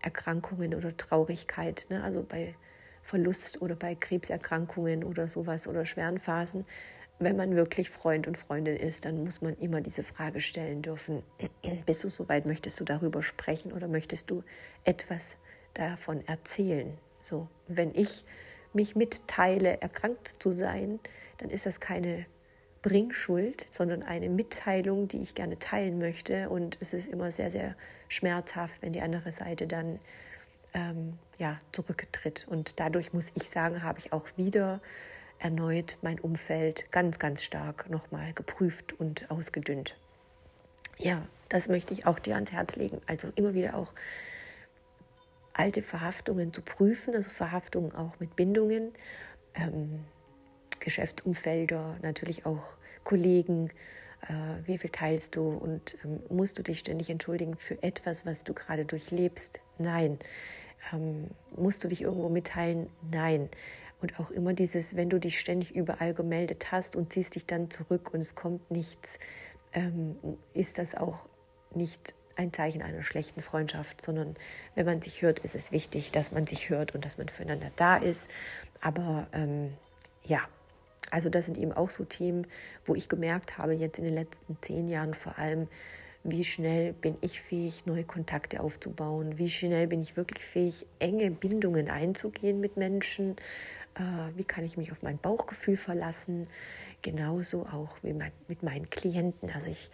Erkrankungen 0.00 0.74
oder 0.74 0.96
Traurigkeit, 0.96 1.86
ne, 1.90 2.02
also 2.02 2.22
bei 2.22 2.54
Verlust 3.02 3.62
oder 3.62 3.76
bei 3.76 3.94
Krebserkrankungen 3.94 5.04
oder 5.04 5.28
sowas 5.28 5.68
oder 5.68 5.84
schweren 5.84 6.18
Phasen, 6.18 6.64
wenn 7.18 7.36
man 7.36 7.56
wirklich 7.56 7.90
Freund 7.90 8.26
und 8.26 8.36
Freundin 8.36 8.76
ist, 8.76 9.04
dann 9.04 9.24
muss 9.24 9.40
man 9.40 9.56
immer 9.56 9.80
diese 9.80 10.04
Frage 10.04 10.40
stellen 10.40 10.82
dürfen, 10.82 11.22
bist 11.86 12.04
du 12.04 12.10
soweit, 12.10 12.46
möchtest 12.46 12.78
du 12.80 12.84
darüber 12.84 13.22
sprechen 13.22 13.72
oder 13.72 13.88
möchtest 13.88 14.30
du 14.30 14.42
etwas 14.84 15.36
davon 15.74 16.26
erzählen? 16.26 16.96
So, 17.20 17.48
wenn 17.68 17.94
ich 17.94 18.24
mich 18.72 18.94
mitteile, 18.94 19.80
erkrankt 19.80 20.34
zu 20.38 20.52
sein, 20.52 21.00
dann 21.38 21.50
ist 21.50 21.66
das 21.66 21.80
keine 21.80 22.26
Bringschuld, 22.82 23.66
sondern 23.70 24.02
eine 24.02 24.28
Mitteilung, 24.28 25.08
die 25.08 25.20
ich 25.20 25.34
gerne 25.34 25.58
teilen 25.58 25.98
möchte. 25.98 26.50
Und 26.50 26.78
es 26.80 26.92
ist 26.92 27.08
immer 27.08 27.32
sehr, 27.32 27.50
sehr 27.50 27.74
schmerzhaft, 28.08 28.80
wenn 28.82 28.92
die 28.92 29.00
andere 29.00 29.32
Seite 29.32 29.66
dann 29.66 29.98
ähm, 30.72 31.18
ja, 31.38 31.58
zurücktritt. 31.72 32.46
Und 32.48 32.78
dadurch 32.78 33.12
muss 33.12 33.26
ich 33.34 33.48
sagen, 33.48 33.82
habe 33.82 33.98
ich 33.98 34.12
auch 34.12 34.26
wieder 34.36 34.80
erneut 35.38 35.98
mein 36.02 36.18
Umfeld 36.18 36.90
ganz, 36.90 37.18
ganz 37.18 37.42
stark 37.42 37.90
nochmal 37.90 38.32
geprüft 38.32 38.98
und 38.98 39.30
ausgedünnt. 39.30 39.96
Ja, 40.98 41.22
das 41.48 41.68
möchte 41.68 41.92
ich 41.94 42.06
auch 42.06 42.18
dir 42.18 42.34
ans 42.34 42.52
Herz 42.52 42.76
legen. 42.76 43.00
Also 43.06 43.28
immer 43.36 43.54
wieder 43.54 43.76
auch 43.76 43.92
alte 45.52 45.82
Verhaftungen 45.82 46.52
zu 46.52 46.62
prüfen, 46.62 47.14
also 47.14 47.30
Verhaftungen 47.30 47.94
auch 47.94 48.18
mit 48.18 48.36
Bindungen, 48.36 48.92
ähm, 49.54 50.04
Geschäftsumfelder, 50.80 51.96
natürlich 52.02 52.46
auch 52.46 52.76
Kollegen, 53.04 53.70
äh, 54.28 54.66
wie 54.66 54.78
viel 54.78 54.90
teilst 54.90 55.36
du 55.36 55.48
und 55.48 55.96
ähm, 56.04 56.20
musst 56.28 56.58
du 56.58 56.62
dich 56.62 56.80
ständig 56.80 57.10
entschuldigen 57.10 57.56
für 57.56 57.82
etwas, 57.82 58.26
was 58.26 58.44
du 58.44 58.54
gerade 58.54 58.84
durchlebst? 58.84 59.60
Nein. 59.78 60.18
Ähm, 60.92 61.28
musst 61.56 61.84
du 61.84 61.88
dich 61.88 62.02
irgendwo 62.02 62.28
mitteilen? 62.28 62.88
Nein. 63.10 63.48
Und 64.00 64.20
auch 64.20 64.30
immer 64.30 64.52
dieses, 64.52 64.94
wenn 64.96 65.08
du 65.08 65.18
dich 65.18 65.40
ständig 65.40 65.74
überall 65.74 66.12
gemeldet 66.12 66.70
hast 66.70 66.96
und 66.96 67.12
ziehst 67.12 67.34
dich 67.34 67.46
dann 67.46 67.70
zurück 67.70 68.12
und 68.12 68.20
es 68.20 68.34
kommt 68.34 68.70
nichts, 68.70 69.18
ähm, 69.72 70.16
ist 70.52 70.78
das 70.78 70.94
auch 70.94 71.26
nicht 71.74 72.14
ein 72.36 72.52
Zeichen 72.52 72.82
einer 72.82 73.02
schlechten 73.02 73.40
Freundschaft, 73.40 74.02
sondern 74.02 74.36
wenn 74.74 74.84
man 74.84 75.00
sich 75.00 75.22
hört, 75.22 75.38
ist 75.38 75.54
es 75.54 75.72
wichtig, 75.72 76.12
dass 76.12 76.32
man 76.32 76.46
sich 76.46 76.68
hört 76.68 76.94
und 76.94 77.04
dass 77.04 77.16
man 77.18 77.28
füreinander 77.28 77.70
da 77.76 77.96
ist. 77.96 78.28
Aber 78.82 79.26
ähm, 79.32 79.72
ja, 80.24 80.40
also 81.10 81.28
das 81.30 81.46
sind 81.46 81.56
eben 81.56 81.72
auch 81.72 81.90
so 81.90 82.04
Themen, 82.04 82.46
wo 82.84 82.94
ich 82.94 83.08
gemerkt 83.08 83.58
habe, 83.58 83.72
jetzt 83.74 83.98
in 83.98 84.04
den 84.04 84.14
letzten 84.14 84.58
zehn 84.60 84.88
Jahren 84.88 85.14
vor 85.14 85.38
allem, 85.38 85.68
wie 86.24 86.44
schnell 86.44 86.92
bin 86.92 87.16
ich 87.20 87.40
fähig, 87.40 87.86
neue 87.86 88.04
Kontakte 88.04 88.60
aufzubauen, 88.60 89.38
wie 89.38 89.48
schnell 89.48 89.86
bin 89.86 90.02
ich 90.02 90.16
wirklich 90.16 90.44
fähig, 90.44 90.86
enge 90.98 91.30
Bindungen 91.30 91.88
einzugehen 91.88 92.60
mit 92.60 92.76
Menschen, 92.76 93.36
wie 94.34 94.44
kann 94.44 94.64
ich 94.64 94.76
mich 94.76 94.92
auf 94.92 95.02
mein 95.02 95.18
Bauchgefühl 95.18 95.76
verlassen, 95.76 96.46
genauso 97.02 97.66
auch 97.66 97.96
wie 98.02 98.12
mit 98.12 98.62
meinen 98.62 98.90
Klienten. 98.90 99.50
Also 99.50 99.70
ich 99.70 99.90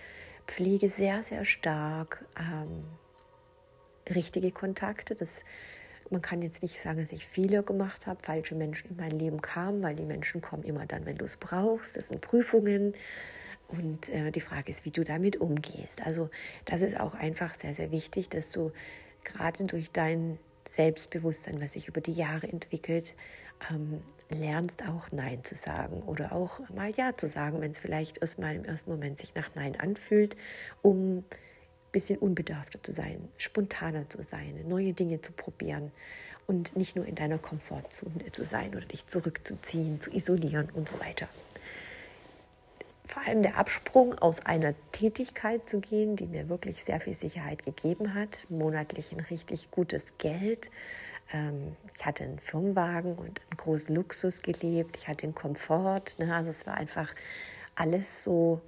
pflege 0.46 0.88
sehr, 0.88 1.22
sehr 1.22 1.44
stark 1.44 2.24
ähm, 2.38 2.84
richtige 4.14 4.50
Kontakte. 4.50 5.14
Das, 5.14 5.44
man 6.10 6.22
kann 6.22 6.42
jetzt 6.42 6.62
nicht 6.62 6.80
sagen, 6.80 7.00
dass 7.00 7.12
ich 7.12 7.26
viele 7.26 7.62
gemacht 7.62 8.06
habe, 8.06 8.22
falsche 8.22 8.54
Menschen 8.54 8.90
in 8.90 8.96
mein 8.96 9.12
Leben 9.12 9.40
kamen, 9.40 9.82
weil 9.82 9.94
die 9.94 10.04
Menschen 10.04 10.40
kommen 10.40 10.62
immer 10.64 10.86
dann, 10.86 11.06
wenn 11.06 11.16
du 11.16 11.24
es 11.24 11.36
brauchst. 11.36 11.96
Das 11.96 12.08
sind 12.08 12.20
Prüfungen. 12.20 12.94
Und 13.68 14.10
äh, 14.10 14.30
die 14.30 14.40
Frage 14.40 14.70
ist, 14.70 14.84
wie 14.84 14.90
du 14.90 15.02
damit 15.02 15.36
umgehst. 15.36 16.02
Also 16.04 16.28
das 16.66 16.82
ist 16.82 16.98
auch 17.00 17.14
einfach 17.14 17.54
sehr, 17.54 17.72
sehr 17.72 17.90
wichtig, 17.90 18.28
dass 18.28 18.50
du 18.50 18.72
gerade 19.24 19.64
durch 19.64 19.90
dein 19.92 20.38
Selbstbewusstsein, 20.68 21.60
was 21.60 21.72
sich 21.72 21.88
über 21.88 22.00
die 22.00 22.12
Jahre 22.12 22.48
entwickelt, 22.48 23.14
ähm, 23.70 24.02
lernst 24.30 24.82
auch 24.88 25.10
Nein 25.12 25.44
zu 25.44 25.54
sagen 25.54 26.02
oder 26.02 26.32
auch 26.32 26.60
mal 26.70 26.90
Ja 26.96 27.16
zu 27.16 27.28
sagen, 27.28 27.60
wenn 27.60 27.70
es 27.70 27.78
vielleicht 27.78 28.18
erst 28.18 28.38
mal 28.38 28.54
im 28.54 28.64
ersten 28.64 28.90
Moment 28.90 29.18
sich 29.18 29.34
nach 29.34 29.54
Nein 29.54 29.78
anfühlt, 29.78 30.36
um 30.80 31.18
ein 31.18 31.24
bisschen 31.92 32.18
unbedarfter 32.18 32.82
zu 32.82 32.92
sein, 32.92 33.28
spontaner 33.36 34.08
zu 34.08 34.22
sein, 34.22 34.64
neue 34.66 34.92
Dinge 34.92 35.20
zu 35.20 35.32
probieren 35.32 35.92
und 36.46 36.76
nicht 36.76 36.96
nur 36.96 37.06
in 37.06 37.14
deiner 37.14 37.38
Komfortzone 37.38 38.32
zu 38.32 38.44
sein 38.44 38.74
oder 38.74 38.86
dich 38.86 39.06
zurückzuziehen, 39.06 40.00
zu 40.00 40.10
isolieren 40.10 40.68
und 40.74 40.88
so 40.88 40.98
weiter. 41.00 41.28
Vor 43.04 43.22
allem 43.26 43.42
der 43.42 43.58
Absprung 43.58 44.18
aus 44.18 44.40
einer 44.46 44.74
Tätigkeit 44.92 45.68
zu 45.68 45.80
gehen, 45.80 46.16
die 46.16 46.26
mir 46.26 46.48
wirklich 46.48 46.82
sehr 46.82 47.00
viel 47.00 47.14
Sicherheit 47.14 47.64
gegeben 47.64 48.14
hat, 48.14 48.46
monatlich 48.48 49.12
ein 49.12 49.20
richtig 49.20 49.70
gutes 49.70 50.04
Geld, 50.18 50.70
ähm, 51.32 51.76
ich 51.94 52.04
hatte 52.04 52.24
einen 52.24 52.38
Firmenwagen 52.38 53.14
und 53.14 53.40
einen 53.40 53.56
großen 53.56 53.94
Luxus 53.94 54.42
gelebt. 54.42 54.96
Ich 54.96 55.08
hatte 55.08 55.26
den 55.26 55.34
Komfort. 55.34 56.18
Ne? 56.18 56.34
Also 56.34 56.50
es 56.50 56.66
war 56.66 56.74
einfach 56.74 57.14
alles 57.74 58.24
so 58.24 58.60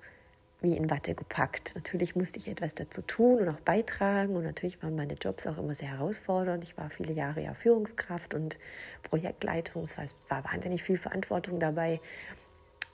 wie 0.61 0.77
in 0.77 0.91
Watte 0.91 1.15
gepackt. 1.15 1.73
Natürlich 1.75 2.17
musste 2.17 2.39
ich 2.39 2.49
etwas 2.49 2.75
dazu 2.75 3.03
tun 3.03 3.41
und 3.41 3.49
auch 3.49 3.61
beitragen. 3.61 4.35
Und 4.35 4.45
natürlich 4.45 4.83
waren 4.83 4.97
meine 4.97 5.15
Jobs 5.15 5.47
auch 5.47 5.59
immer 5.59 5.75
sehr 5.75 5.91
herausfordernd. 5.91 6.65
Ich 6.65 6.77
war 6.77 6.91
viele 6.91 7.13
Jahre 7.13 7.43
ja 7.43 7.55
Führungskraft 7.55 8.35
und 8.35 8.59
Projektleitung. 9.03 9.87
Heißt, 9.97 10.29
war 10.31 10.45
wahnsinnig 10.45 10.83
viel 10.83 10.97
Verantwortung 10.97 11.61
dabei. 11.61 12.01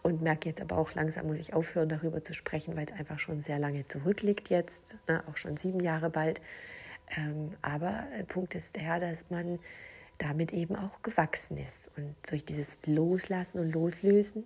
Und 0.02 0.22
merke 0.22 0.48
jetzt 0.48 0.62
aber 0.62 0.78
auch 0.78 0.94
langsam, 0.94 1.26
muss 1.26 1.38
ich 1.38 1.52
aufhören, 1.52 1.90
darüber 1.90 2.24
zu 2.24 2.32
sprechen, 2.32 2.76
weil 2.76 2.86
es 2.86 2.92
einfach 2.92 3.18
schon 3.18 3.42
sehr 3.42 3.58
lange 3.58 3.84
zurückliegt 3.84 4.48
jetzt, 4.48 4.96
ne? 5.06 5.22
auch 5.30 5.36
schon 5.36 5.58
sieben 5.58 5.80
Jahre 5.80 6.08
bald. 6.08 6.40
Ähm, 7.16 7.52
aber 7.60 8.04
der 8.16 8.24
Punkt 8.24 8.54
ist 8.54 8.76
der, 8.76 8.98
dass 8.98 9.28
man 9.28 9.58
damit 10.20 10.52
eben 10.52 10.76
auch 10.76 11.02
gewachsen 11.02 11.56
ist. 11.56 11.76
Und 11.96 12.14
durch 12.28 12.44
dieses 12.44 12.78
Loslassen 12.86 13.58
und 13.58 13.72
Loslösen 13.72 14.44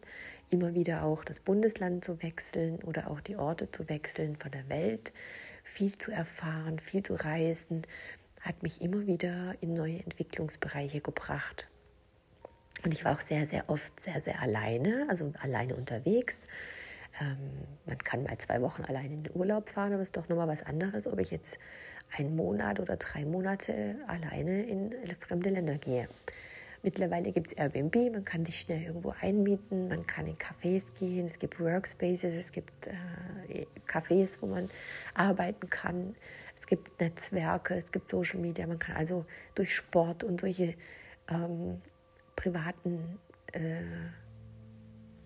immer 0.51 0.75
wieder 0.75 1.03
auch 1.03 1.25
das 1.25 1.41
Bundesland 1.41 2.05
zu 2.05 2.23
wechseln 2.23 2.83
oder 2.85 3.11
auch 3.11 3.21
die 3.21 3.37
Orte 3.37 3.71
zu 3.71 3.89
wechseln 3.89 4.37
von 4.37 4.53
der 4.53 4.69
Welt, 4.69 5.13
viel 5.63 5.97
zu 5.99 6.13
erfahren, 6.13 6.79
viel 6.79 7.03
zu 7.03 7.15
reisen, 7.15 7.83
hat 8.41 8.63
mich 8.63 8.81
immer 8.83 9.07
wieder 9.07 9.55
in 9.61 9.75
neue 9.75 9.99
Entwicklungsbereiche 10.01 11.01
gebracht. 11.01 11.69
Und 12.85 12.93
ich 12.93 13.05
war 13.05 13.17
auch 13.17 13.21
sehr, 13.23 13.47
sehr 13.47 13.69
oft 13.69 13.99
sehr, 13.99 14.21
sehr 14.21 14.41
alleine, 14.41 15.07
also 15.09 15.33
alleine 15.41 15.75
unterwegs. 15.75 16.41
Ähm, 17.21 17.39
man 17.87 17.99
kann 17.99 18.25
mal 18.25 18.37
zwei 18.39 18.61
Wochen 18.61 18.85
alleine 18.85 19.15
in 19.15 19.23
den 19.25 19.35
Urlaub 19.35 19.71
fahren, 19.71 19.93
aber 19.93 20.03
es 20.03 20.09
ist 20.09 20.17
doch 20.17 20.29
nochmal 20.29 20.49
was 20.49 20.63
anderes, 20.63 21.07
ob 21.07 21.19
ich 21.19 21.31
jetzt 21.31 21.59
einen 22.17 22.37
Monat 22.37 22.81
oder 22.81 22.97
drei 22.97 23.25
Monate 23.25 23.97
alleine 24.07 24.65
in 24.65 24.95
fremde 25.19 25.51
Länder 25.51 25.79
gehe. 25.79 26.09
Mittlerweile 26.83 27.33
gibt 27.33 27.49
es 27.49 27.53
Airbnb, 27.55 28.13
man 28.13 28.27
kann 28.27 28.45
sich 28.45 28.61
schnell 28.61 28.83
irgendwo 28.83 29.15
einmieten, 29.19 29.89
man 29.89 30.07
kann 30.07 30.27
in 30.27 30.37
Cafés 30.37 30.85
gehen, 30.99 31.25
es 31.25 31.39
gibt 31.39 31.59
Workspaces, 31.59 32.35
es 32.35 32.53
gibt 32.53 32.87
äh, 32.87 33.65
Cafés, 33.87 34.37
wo 34.43 34.47
man 34.47 34.69
arbeiten 35.15 35.71
kann, 35.71 36.15
es 36.61 36.67
gibt 36.67 37.01
Netzwerke, 37.01 37.75
es 37.75 37.91
gibt 37.91 38.11
Social 38.11 38.39
Media, 38.39 38.67
man 38.67 38.79
kann 38.79 38.97
also 38.97 39.25
durch 39.55 39.75
Sport 39.75 40.25
und 40.25 40.43
solche 40.43 40.75
ähm, 41.31 41.81
privaten 42.37 43.19
äh, 43.53 43.81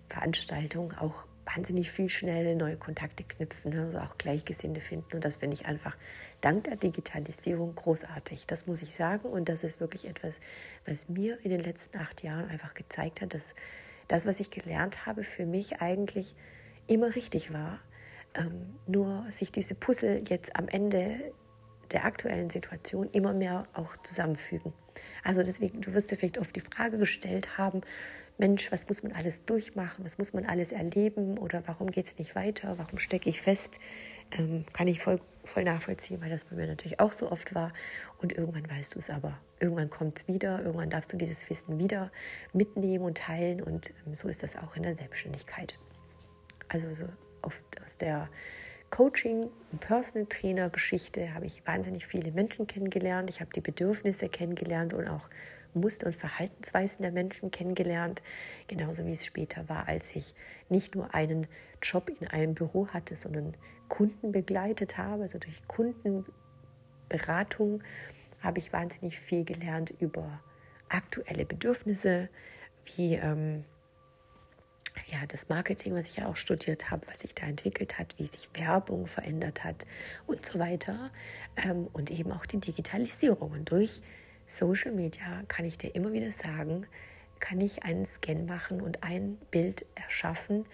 Veranstaltungen 0.07 0.97
auch 0.97 1.25
wahnsinnig 1.45 1.91
viel 1.91 2.09
schnell 2.09 2.55
neue 2.57 2.77
Kontakte 2.77 3.25
knüpfen, 3.25 3.73
ne? 3.73 3.87
also 3.87 3.99
auch 3.99 4.19
Gleichgesinnte 4.19 4.81
finden. 4.81 5.15
Und 5.15 5.25
das 5.25 5.37
finde 5.37 5.55
ich 5.55 5.67
einfach 5.67 5.97
dank 6.41 6.65
der 6.65 6.77
Digitalisierung 6.77 7.75
großartig. 7.75 8.47
Das 8.47 8.67
muss 8.67 8.83
ich 8.83 8.95
sagen. 8.95 9.29
Und 9.29 9.49
das 9.49 9.65
ist 9.65 9.81
wirklich 9.81 10.07
etwas, 10.07 10.41
was 10.87 11.09
mir 11.09 11.39
in 11.45 11.51
den 11.51 11.61
letzten 11.61 11.99
acht 11.99 12.23
Jahren 12.23 12.49
einfach 12.49 12.75
gezeigt 12.75 13.21
hat, 13.21 13.35
dass 13.35 13.55
das, 14.09 14.27
was 14.27 14.41
ich 14.41 14.51
gelernt 14.51 15.07
habe, 15.07 15.25
für 15.25 15.47
mich 15.47 15.81
eigentlich 15.81 16.35
immer 16.87 17.15
richtig 17.15 17.53
war. 17.53 17.81
Ähm, 18.35 18.75
nur 18.87 19.27
sich 19.31 19.53
diese 19.53 19.75
Puzzle 19.75 20.23
jetzt 20.29 20.57
am 20.57 20.69
Ende 20.69 21.33
der 21.91 22.05
aktuellen 22.05 22.51
Situation 22.51 23.09
immer 23.13 23.33
mehr 23.33 23.65
auch 23.73 23.97
zusammenfügen. 23.99 24.73
Also 25.25 25.43
deswegen, 25.43 25.81
du 25.81 25.95
wirst 25.95 26.11
dir 26.11 26.17
vielleicht 26.17 26.39
oft 26.39 26.55
die 26.55 26.61
Frage 26.61 26.99
gestellt 26.99 27.57
haben, 27.57 27.83
Mensch, 28.39 28.71
was 28.71 28.89
muss 28.89 29.03
man 29.03 29.13
alles 29.13 29.45
durchmachen, 29.45 30.05
was 30.05 30.17
muss 30.17 30.33
man 30.33 30.47
alles 30.47 30.71
erleben? 30.71 31.39
Oder 31.39 31.63
warum 31.67 31.91
geht 31.91 32.07
es 32.07 32.19
nicht 32.19 32.37
weiter, 32.37 32.79
warum 32.79 32.99
stecke 32.99 33.29
ich 33.29 33.41
fest, 33.41 33.81
ähm, 34.31 34.65
kann 34.73 34.87
ich 34.87 35.01
voll, 35.01 35.21
voll 35.45 35.65
nachvollziehen, 35.65 36.21
weil 36.21 36.31
das 36.31 36.45
bei 36.45 36.55
mir 36.55 36.69
natürlich 36.69 37.01
auch 37.01 37.13
so 37.13 37.33
oft 37.33 37.55
war. 37.55 37.73
Und 38.19 38.33
irgendwann 38.33 38.71
weißt 38.71 38.95
du 38.95 39.01
es 39.01 39.11
aber, 39.11 39.39
irgendwann 39.59 39.91
kommt 39.91 40.21
es 40.21 40.29
wieder, 40.29 40.63
irgendwann 40.63 40.89
darfst 40.89 41.13
du 41.13 41.17
dieses 41.17 41.51
Wissen 41.51 41.81
wieder 41.81 42.13
mitnehmen 42.53 43.05
und 43.05 43.19
teilen. 43.19 43.61
Und 43.61 43.91
ähm, 44.07 44.15
so 44.15 44.29
ist 44.29 44.45
das 44.45 44.57
auch 44.57 44.77
in 44.77 44.85
der 44.85 44.95
Selbstständigkeit. 44.95 45.77
Also 46.69 46.95
so 46.95 47.07
oft 47.43 47.65
aus 47.85 47.97
der 47.97 48.29
Coaching- 48.91 49.51
und 49.73 49.81
Personal 49.81 50.27
Trainer-Geschichte 50.27 51.35
habe 51.35 51.47
ich 51.47 51.67
wahnsinnig 51.67 52.07
viele 52.07 52.31
Menschen 52.31 52.67
kennengelernt. 52.67 53.31
Ich 53.31 53.41
habe 53.41 53.51
die 53.53 53.61
Bedürfnisse 53.61 54.29
kennengelernt 54.29 54.95
und 54.95 55.09
auch 55.09 55.29
Muster 55.75 56.07
und 56.07 56.17
Verhaltensweisen 56.17 57.03
der 57.03 57.13
Menschen 57.13 57.51
kennengelernt, 57.51 58.23
genauso 58.67 59.07
wie 59.07 59.13
es 59.13 59.25
später 59.25 59.69
war, 59.69 59.89
als 59.89 60.15
ich 60.17 60.35
nicht 60.69 60.95
nur 60.95 61.15
einen 61.15 61.47
Job 61.83 62.11
in 62.21 62.29
einem 62.29 62.55
Büro 62.55 62.89
hatte, 62.89 63.17
sondern 63.17 63.57
Kunden 63.89 64.33
begleitet 64.33 64.99
habe. 64.99 65.23
Also 65.23 65.39
durch 65.39 65.67
Kundenberatung 65.67 67.83
habe 68.41 68.59
ich 68.59 68.73
wahnsinnig 68.73 69.19
viel 69.19 69.45
gelernt 69.45 69.93
über 69.99 70.41
aktuelle 70.89 71.45
Bedürfnisse, 71.45 72.29
wie 72.97 73.15
ähm, 73.15 73.65
ja, 75.07 75.27
das 75.27 75.49
Marketing, 75.49 75.95
was 75.95 76.09
ich 76.09 76.17
ja 76.17 76.27
auch 76.27 76.37
studiert 76.37 76.91
habe, 76.91 77.07
was 77.09 77.21
sich 77.21 77.35
da 77.35 77.47
entwickelt 77.47 77.99
hat, 77.99 78.15
wie 78.19 78.27
sich 78.27 78.49
Werbung 78.55 79.07
verändert 79.07 79.65
hat 79.65 79.87
und 80.27 80.45
so 80.45 80.59
weiter. 80.59 81.11
Ähm, 81.57 81.89
und 81.93 82.11
eben 82.11 82.33
auch 82.33 82.47
die 82.47 82.59
Digitalisierung. 82.59 83.53
Und 83.53 83.71
durch 83.71 84.03
Social 84.49 84.93
Media 84.93 85.43
kann 85.47 85.67
ich 85.67 85.77
dir 85.77 85.95
immer 85.95 86.11
wieder 86.11 86.33
sagen, 86.33 86.87
kann 87.39 87.61
ich 87.61 87.83
einen 87.83 88.07
Scan 88.07 88.47
machen 88.47 88.81
und 88.81 89.05
ein 89.05 89.37
Bild 89.51 89.85
erschaffen 89.95 90.65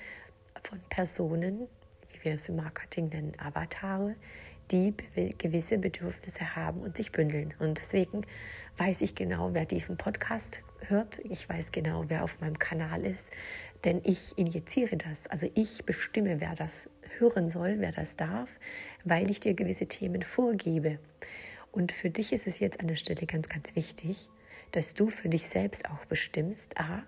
von 0.63 0.79
Personen, 0.89 1.67
wie 2.13 2.25
wir 2.25 2.35
es 2.37 2.49
im 2.49 2.55
Marketing 2.57 3.09
nennen, 3.09 3.33
Avatare, 3.37 4.15
die 4.71 4.95
gewisse 5.39 5.79
Bedürfnisse 5.79 6.55
haben 6.55 6.83
und 6.83 6.97
sich 6.97 7.11
bündeln. 7.11 7.53
Und 7.59 7.79
deswegen 7.79 8.25
weiß 8.77 9.01
ich 9.01 9.17
genau, 9.17 9.53
wer 9.55 9.65
diesen 9.65 9.97
Podcast 9.97 10.61
hört. 10.87 11.19
Ich 11.25 11.49
weiß 11.49 11.73
genau, 11.73 12.05
wer 12.07 12.23
auf 12.23 12.41
meinem 12.41 12.61
Kanal 12.61 13.05
ist, 13.05 13.31
denn 13.83 14.01
ich 14.05 14.39
injiziere 14.39 14.97
das. 14.97 15.27
Also 15.27 15.51
ich 15.55 15.85
bestimme, 15.85 16.41
wer 16.41 16.55
das 16.55 16.89
hören 17.19 17.49
soll, 17.49 17.81
wer 17.81 17.91
das 17.91 18.17
darf, 18.17 18.51
weil 19.05 19.33
ich 19.33 19.41
dir 19.41 19.55
gewisse 19.55 19.87
Themen 19.87 20.23
vorgebe. 20.23 21.01
Und 21.75 21.91
für 21.91 22.09
dich 22.09 22.33
ist 22.33 22.47
es 22.47 22.61
jetzt 22.61 22.79
an 22.79 22.87
der 22.87 22.95
Stelle 22.95 23.27
ganz, 23.27 23.49
ganz 23.49 23.75
wichtig, 23.75 24.29
dass 24.71 24.95
du 24.95 25.09
für 25.09 25.29
dich 25.29 25.49
selbst 25.49 25.91
auch 25.91 26.05
bestimmst, 26.05 26.79
a, 26.79 27.03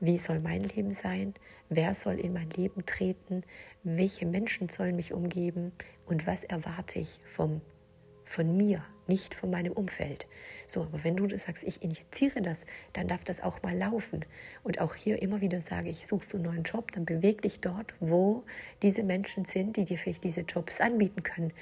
wie 0.00 0.18
soll 0.18 0.38
mein 0.38 0.64
Leben 0.64 0.92
sein, 0.92 1.32
wer 1.70 1.94
soll 1.94 2.20
in 2.20 2.34
mein 2.34 2.50
Leben 2.50 2.84
treten, 2.84 3.42
welche 3.84 4.26
Menschen 4.26 4.68
sollen 4.68 4.96
mich 4.96 5.14
umgeben 5.14 5.72
und 6.04 6.26
was 6.26 6.44
erwarte 6.44 6.98
ich 6.98 7.20
vom, 7.24 7.62
von 8.22 8.54
mir, 8.54 8.84
nicht 9.06 9.34
von 9.34 9.50
meinem 9.50 9.72
Umfeld. 9.72 10.26
So, 10.68 10.82
aber 10.82 11.04
wenn 11.04 11.16
du 11.16 11.26
sagst, 11.38 11.64
ich 11.64 11.82
injiziere 11.82 12.42
das, 12.42 12.66
dann 12.92 13.08
darf 13.08 13.24
das 13.24 13.42
auch 13.42 13.62
mal 13.62 13.76
laufen. 13.76 14.26
Und 14.62 14.78
auch 14.78 14.94
hier 14.94 15.22
immer 15.22 15.40
wieder 15.40 15.62
sage 15.62 15.88
ich, 15.88 16.06
suchst 16.06 16.34
du 16.34 16.36
einen 16.36 16.44
neuen 16.44 16.62
Job, 16.64 16.92
dann 16.92 17.06
beweg 17.06 17.40
dich 17.40 17.60
dort, 17.60 17.94
wo 17.98 18.44
diese 18.82 19.04
Menschen 19.04 19.46
sind, 19.46 19.78
die 19.78 19.86
dir 19.86 19.96
vielleicht 19.96 20.22
diese 20.22 20.42
Jobs 20.42 20.82
anbieten 20.82 21.22
können 21.22 21.54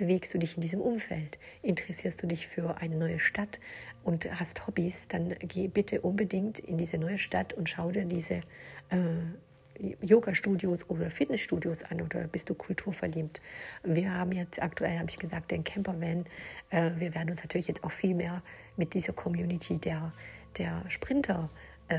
bewegst 0.00 0.32
du 0.32 0.38
dich 0.38 0.56
in 0.56 0.62
diesem 0.62 0.80
Umfeld? 0.80 1.38
Interessierst 1.62 2.22
du 2.22 2.26
dich 2.26 2.48
für 2.48 2.78
eine 2.78 2.96
neue 2.96 3.20
Stadt 3.20 3.60
und 4.02 4.26
hast 4.40 4.66
Hobbys? 4.66 5.08
Dann 5.08 5.36
geh 5.40 5.68
bitte 5.68 6.00
unbedingt 6.00 6.58
in 6.58 6.78
diese 6.78 6.96
neue 6.96 7.18
Stadt 7.18 7.52
und 7.52 7.68
schau 7.68 7.90
dir 7.90 8.06
diese 8.06 8.40
äh, 8.88 10.00
Yoga-Studios 10.00 10.88
oder 10.88 11.10
Fitnessstudios 11.10 11.82
an 11.82 12.00
oder 12.00 12.26
bist 12.28 12.48
du 12.48 12.54
kulturverliebt? 12.54 13.42
Wir 13.82 14.14
haben 14.14 14.32
jetzt 14.32 14.62
aktuell, 14.62 14.98
habe 14.98 15.10
ich 15.10 15.18
gesagt, 15.18 15.50
den 15.50 15.64
Campervan. 15.64 16.24
Äh, 16.70 16.92
wir 16.96 17.14
werden 17.14 17.30
uns 17.30 17.42
natürlich 17.42 17.68
jetzt 17.68 17.84
auch 17.84 17.92
viel 17.92 18.14
mehr 18.14 18.42
mit 18.78 18.94
dieser 18.94 19.12
Community 19.12 19.76
der, 19.76 20.14
der 20.56 20.82
Sprinter 20.88 21.50
äh, 21.88 21.96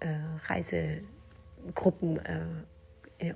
äh, 0.00 0.18
Reisegruppen 0.46 2.18
äh, 2.18 2.40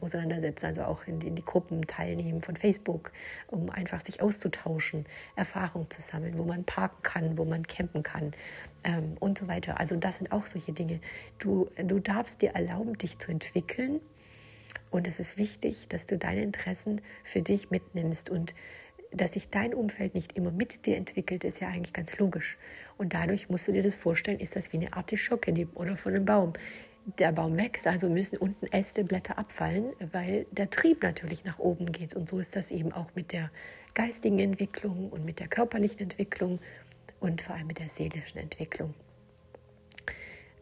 auseinandersetzen, 0.01 0.67
also 0.67 0.83
auch 0.83 1.07
in, 1.07 1.21
in, 1.21 1.35
die 1.35 1.45
Gruppen 1.45 1.87
teilnehmen 1.87 2.43
von 2.43 2.57
Facebook, 2.57 3.13
um 3.47 3.71
einfach 3.71 4.05
sich 4.05 4.21
auszutauschen, 4.21 5.07
Erfahrungen 5.37 5.91
zu 5.91 6.03
sammeln, 6.03 6.37
wo 6.37 6.45
man 6.45 6.65
parken 6.65 7.03
kann, 7.03 7.39
wo 7.39 7.45
man 7.45 7.67
campen 7.67 8.03
kann 8.03 8.33
ähm, 8.85 9.17
und 9.21 9.39
so 9.39 9.49
weiter. 9.49 9.81
Also 9.81 9.97
das 9.97 10.19
sind 10.19 10.33
auch 10.33 10.47
solche 10.47 10.73
Dinge. 10.73 11.01
Du, 11.39 11.69
du 11.77 11.99
darfst 11.99 12.43
dir 12.43 12.51
erlauben, 12.51 12.99
dich 12.99 13.19
zu 13.19 13.31
entwickeln 13.31 14.01
und 14.91 15.07
es 15.07 15.21
ist 15.21 15.39
wichtig, 15.39 15.89
dass 15.89 16.07
du 16.07 16.19
deine 16.19 16.43
Interessen 16.43 17.01
für 17.25 17.43
dich 17.43 17.71
mitnimmst 17.71 18.31
und 18.31 18.55
dass 19.13 19.33
sich 19.33 19.49
dein 19.49 19.75
Umfeld 19.75 20.15
nicht 20.15 20.37
immer 20.37 20.51
mit 20.51 20.87
dir 20.87 20.97
entwickelt, 20.97 21.45
ist 21.45 21.61
ja 21.61 21.69
eigentlich 21.69 21.93
ganz 21.93 22.19
logisch. 22.19 22.59
Und 22.99 23.15
dadurch 23.15 23.49
musst 23.49 23.69
du 23.69 23.73
dir 23.73 23.83
das 23.83 23.95
vorstellen, 23.95 24.39
ist 24.39 24.57
das 24.57 24.73
wie 24.73 24.79
eine 24.79 24.93
Artischocke 24.93 25.69
oder 25.75 25.97
von 25.97 26.15
einem 26.15 26.25
Baum 26.25 26.53
der 27.17 27.33
Baum 27.33 27.57
wächst, 27.57 27.87
also 27.87 28.09
müssen 28.11 28.37
unten 28.37 28.67
Äste, 28.67 29.05
Blätter 29.05 29.39
abfallen, 29.39 29.93
weil 30.13 30.47
der 30.51 30.69
Trieb 30.71 31.03
natürlich 31.03 31.45
nach 31.45 31.59
oben 31.59 31.91
geht. 31.91 32.15
Und 32.15 32.29
so 32.29 32.39
ist 32.39 32.55
das 32.55 32.71
eben 32.71 32.93
auch 32.93 33.15
mit 33.15 33.33
der 33.33 33.51
geistigen 33.95 34.39
Entwicklung 34.39 35.09
und 35.09 35.25
mit 35.25 35.41
der 35.41 35.49
körperlichen 35.49 36.01
Entwicklung 36.01 36.61
und 37.21 37.41
vor 37.41 37.57
allem 37.57 37.67
mit 37.67 37.79
der 37.79 37.89
seelischen 37.89 38.39
Entwicklung. 38.39 38.95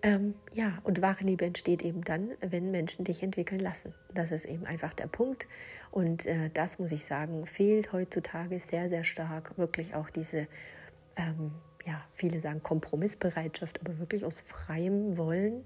Ähm, 0.03 0.35
ja, 0.55 0.79
und 0.85 1.03
wahre 1.03 1.25
Liebe 1.25 1.45
entsteht 1.45 1.83
eben 1.83 2.05
dann, 2.05 2.31
wenn 2.41 2.71
Menschen 2.71 3.05
dich 3.05 3.23
entwickeln 3.23 3.61
lassen. 3.61 3.93
Das 4.15 4.31
ist 4.31 4.45
eben 4.45 4.65
einfach 4.65 4.95
der 4.95 5.09
Punkt. 5.09 5.49
Und 5.91 6.27
äh, 6.27 6.51
das, 6.55 6.79
muss 6.79 6.93
ich 6.93 7.07
sagen, 7.07 7.47
fehlt 7.47 7.93
heutzutage 7.93 8.61
sehr, 8.61 8.89
sehr 8.89 9.05
stark. 9.05 9.59
Wirklich 9.59 9.95
auch 9.95 10.11
diese, 10.11 10.47
ähm, 11.17 11.53
ja, 11.85 12.05
viele 12.13 12.41
sagen 12.41 12.63
Kompromissbereitschaft, 12.63 13.81
aber 13.81 13.99
wirklich 13.99 14.25
aus 14.25 14.41
freiem 14.41 15.17
Wollen 15.17 15.65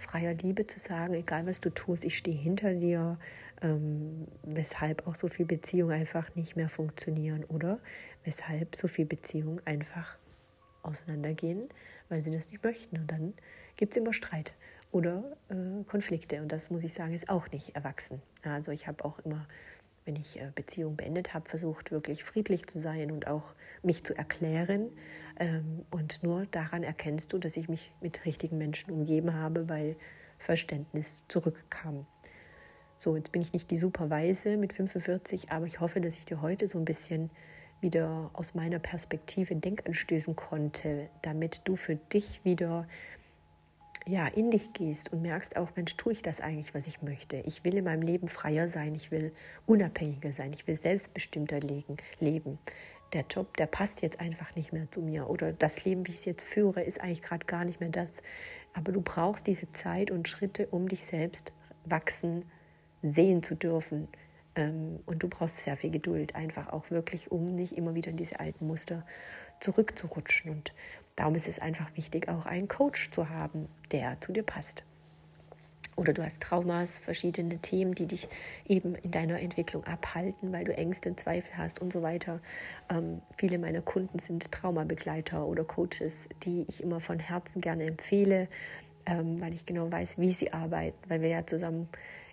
freier 0.00 0.34
Liebe 0.34 0.66
zu 0.66 0.78
sagen, 0.78 1.14
egal 1.14 1.46
was 1.46 1.60
du 1.60 1.70
tust, 1.70 2.04
ich 2.04 2.16
stehe 2.16 2.36
hinter 2.36 2.74
dir, 2.74 3.18
ähm, 3.62 4.26
weshalb 4.42 5.06
auch 5.06 5.14
so 5.14 5.28
viele 5.28 5.46
Beziehungen 5.46 5.92
einfach 5.92 6.34
nicht 6.34 6.56
mehr 6.56 6.68
funktionieren 6.68 7.44
oder 7.44 7.78
weshalb 8.24 8.74
so 8.74 8.88
viele 8.88 9.06
Beziehungen 9.06 9.60
einfach 9.66 10.18
auseinandergehen, 10.82 11.68
weil 12.08 12.22
sie 12.22 12.32
das 12.32 12.50
nicht 12.50 12.64
möchten. 12.64 12.98
Und 12.98 13.10
dann 13.10 13.34
gibt 13.76 13.92
es 13.92 13.96
immer 13.98 14.12
Streit 14.12 14.54
oder 14.90 15.36
äh, 15.48 15.84
Konflikte. 15.84 16.40
Und 16.40 16.50
das 16.50 16.70
muss 16.70 16.82
ich 16.82 16.94
sagen, 16.94 17.12
ist 17.12 17.28
auch 17.28 17.50
nicht 17.50 17.76
erwachsen. 17.76 18.22
Also 18.42 18.72
ich 18.72 18.86
habe 18.86 19.04
auch 19.04 19.18
immer 19.20 19.46
wenn 20.04 20.16
ich 20.16 20.40
äh, 20.40 20.50
Beziehung 20.54 20.96
beendet 20.96 21.34
habe, 21.34 21.48
versucht 21.48 21.90
wirklich 21.90 22.24
friedlich 22.24 22.66
zu 22.66 22.78
sein 22.80 23.10
und 23.10 23.26
auch 23.26 23.54
mich 23.82 24.04
zu 24.04 24.16
erklären. 24.16 24.90
Ähm, 25.38 25.84
und 25.90 26.22
nur 26.22 26.46
daran 26.46 26.82
erkennst 26.82 27.32
du, 27.32 27.38
dass 27.38 27.56
ich 27.56 27.68
mich 27.68 27.92
mit 28.00 28.24
richtigen 28.24 28.58
Menschen 28.58 28.90
umgeben 28.90 29.34
habe, 29.34 29.68
weil 29.68 29.96
Verständnis 30.38 31.22
zurückkam. 31.28 32.06
So, 32.96 33.16
jetzt 33.16 33.32
bin 33.32 33.40
ich 33.40 33.52
nicht 33.52 33.70
die 33.70 33.76
super 33.76 34.10
Weise 34.10 34.56
mit 34.56 34.72
45, 34.72 35.52
aber 35.52 35.66
ich 35.66 35.80
hoffe, 35.80 36.00
dass 36.00 36.16
ich 36.16 36.26
dir 36.26 36.42
heute 36.42 36.68
so 36.68 36.78
ein 36.78 36.84
bisschen 36.84 37.30
wieder 37.80 38.30
aus 38.34 38.54
meiner 38.54 38.78
Perspektive 38.78 39.54
Denkanstößen 39.54 40.36
konnte, 40.36 41.08
damit 41.22 41.62
du 41.64 41.76
für 41.76 41.96
dich 41.96 42.44
wieder 42.44 42.86
ja, 44.06 44.26
in 44.26 44.50
dich 44.50 44.72
gehst 44.72 45.12
und 45.12 45.22
merkst 45.22 45.56
auch, 45.56 45.68
Mensch, 45.76 45.96
tue 45.96 46.12
ich 46.12 46.22
das 46.22 46.40
eigentlich, 46.40 46.74
was 46.74 46.86
ich 46.86 47.02
möchte? 47.02 47.36
Ich 47.46 47.64
will 47.64 47.76
in 47.76 47.84
meinem 47.84 48.02
Leben 48.02 48.28
freier 48.28 48.68
sein, 48.68 48.94
ich 48.94 49.10
will 49.10 49.32
unabhängiger 49.66 50.32
sein, 50.32 50.52
ich 50.52 50.66
will 50.66 50.76
selbstbestimmter 50.76 51.60
leben. 51.60 52.58
Der 53.12 53.24
Job, 53.28 53.56
der 53.56 53.66
passt 53.66 54.02
jetzt 54.02 54.20
einfach 54.20 54.54
nicht 54.56 54.72
mehr 54.72 54.90
zu 54.90 55.02
mir 55.02 55.28
oder 55.28 55.52
das 55.52 55.84
Leben, 55.84 56.06
wie 56.06 56.12
ich 56.12 56.18
es 56.18 56.24
jetzt 56.24 56.42
führe, 56.42 56.82
ist 56.82 57.00
eigentlich 57.00 57.22
gerade 57.22 57.44
gar 57.46 57.64
nicht 57.64 57.80
mehr 57.80 57.88
das. 57.90 58.22
Aber 58.72 58.92
du 58.92 59.00
brauchst 59.00 59.46
diese 59.46 59.70
Zeit 59.72 60.10
und 60.10 60.28
Schritte, 60.28 60.68
um 60.68 60.88
dich 60.88 61.04
selbst 61.04 61.52
wachsen, 61.84 62.44
sehen 63.02 63.42
zu 63.42 63.54
dürfen. 63.54 64.08
Ähm, 64.54 65.00
und 65.06 65.22
du 65.22 65.28
brauchst 65.28 65.56
sehr 65.56 65.76
viel 65.76 65.90
Geduld, 65.90 66.34
einfach 66.34 66.72
auch 66.72 66.90
wirklich, 66.90 67.30
um 67.30 67.54
nicht 67.54 67.76
immer 67.76 67.94
wieder 67.94 68.10
in 68.10 68.16
diese 68.16 68.40
alten 68.40 68.66
Muster 68.66 69.04
zurückzurutschen. 69.60 70.50
Und 70.50 70.72
darum 71.20 71.34
ist 71.34 71.48
es 71.48 71.58
einfach 71.58 71.94
wichtig, 71.96 72.28
auch 72.28 72.46
einen 72.46 72.66
Coach 72.66 73.10
zu 73.10 73.28
haben, 73.28 73.68
der 73.92 74.18
zu 74.22 74.32
dir 74.32 74.42
passt. 74.42 74.84
Oder 75.94 76.14
du 76.14 76.24
hast 76.24 76.40
Traumas, 76.40 76.98
verschiedene 76.98 77.58
Themen, 77.58 77.94
die 77.94 78.06
dich 78.06 78.26
eben 78.66 78.94
in 78.94 79.10
deiner 79.10 79.38
Entwicklung 79.38 79.84
abhalten, 79.84 80.50
weil 80.50 80.64
du 80.64 80.74
Ängste, 80.74 81.14
Zweifel 81.16 81.58
hast 81.58 81.82
und 81.82 81.92
so 81.92 82.00
weiter. 82.00 82.40
Ähm, 82.88 83.20
viele 83.36 83.58
meiner 83.58 83.82
Kunden 83.82 84.18
sind 84.18 84.50
Traumabegleiter 84.50 85.44
oder 85.44 85.62
Coaches, 85.64 86.26
die 86.44 86.64
ich 86.68 86.82
immer 86.82 87.00
von 87.00 87.18
Herzen 87.18 87.60
gerne 87.60 87.84
empfehle, 87.84 88.48
ähm, 89.04 89.38
weil 89.42 89.52
ich 89.52 89.66
genau 89.66 89.92
weiß, 89.92 90.16
wie 90.16 90.32
sie 90.32 90.54
arbeiten, 90.54 90.96
weil 91.08 91.20
wir 91.20 91.28
ja 91.28 91.46
zusammen 91.46 91.90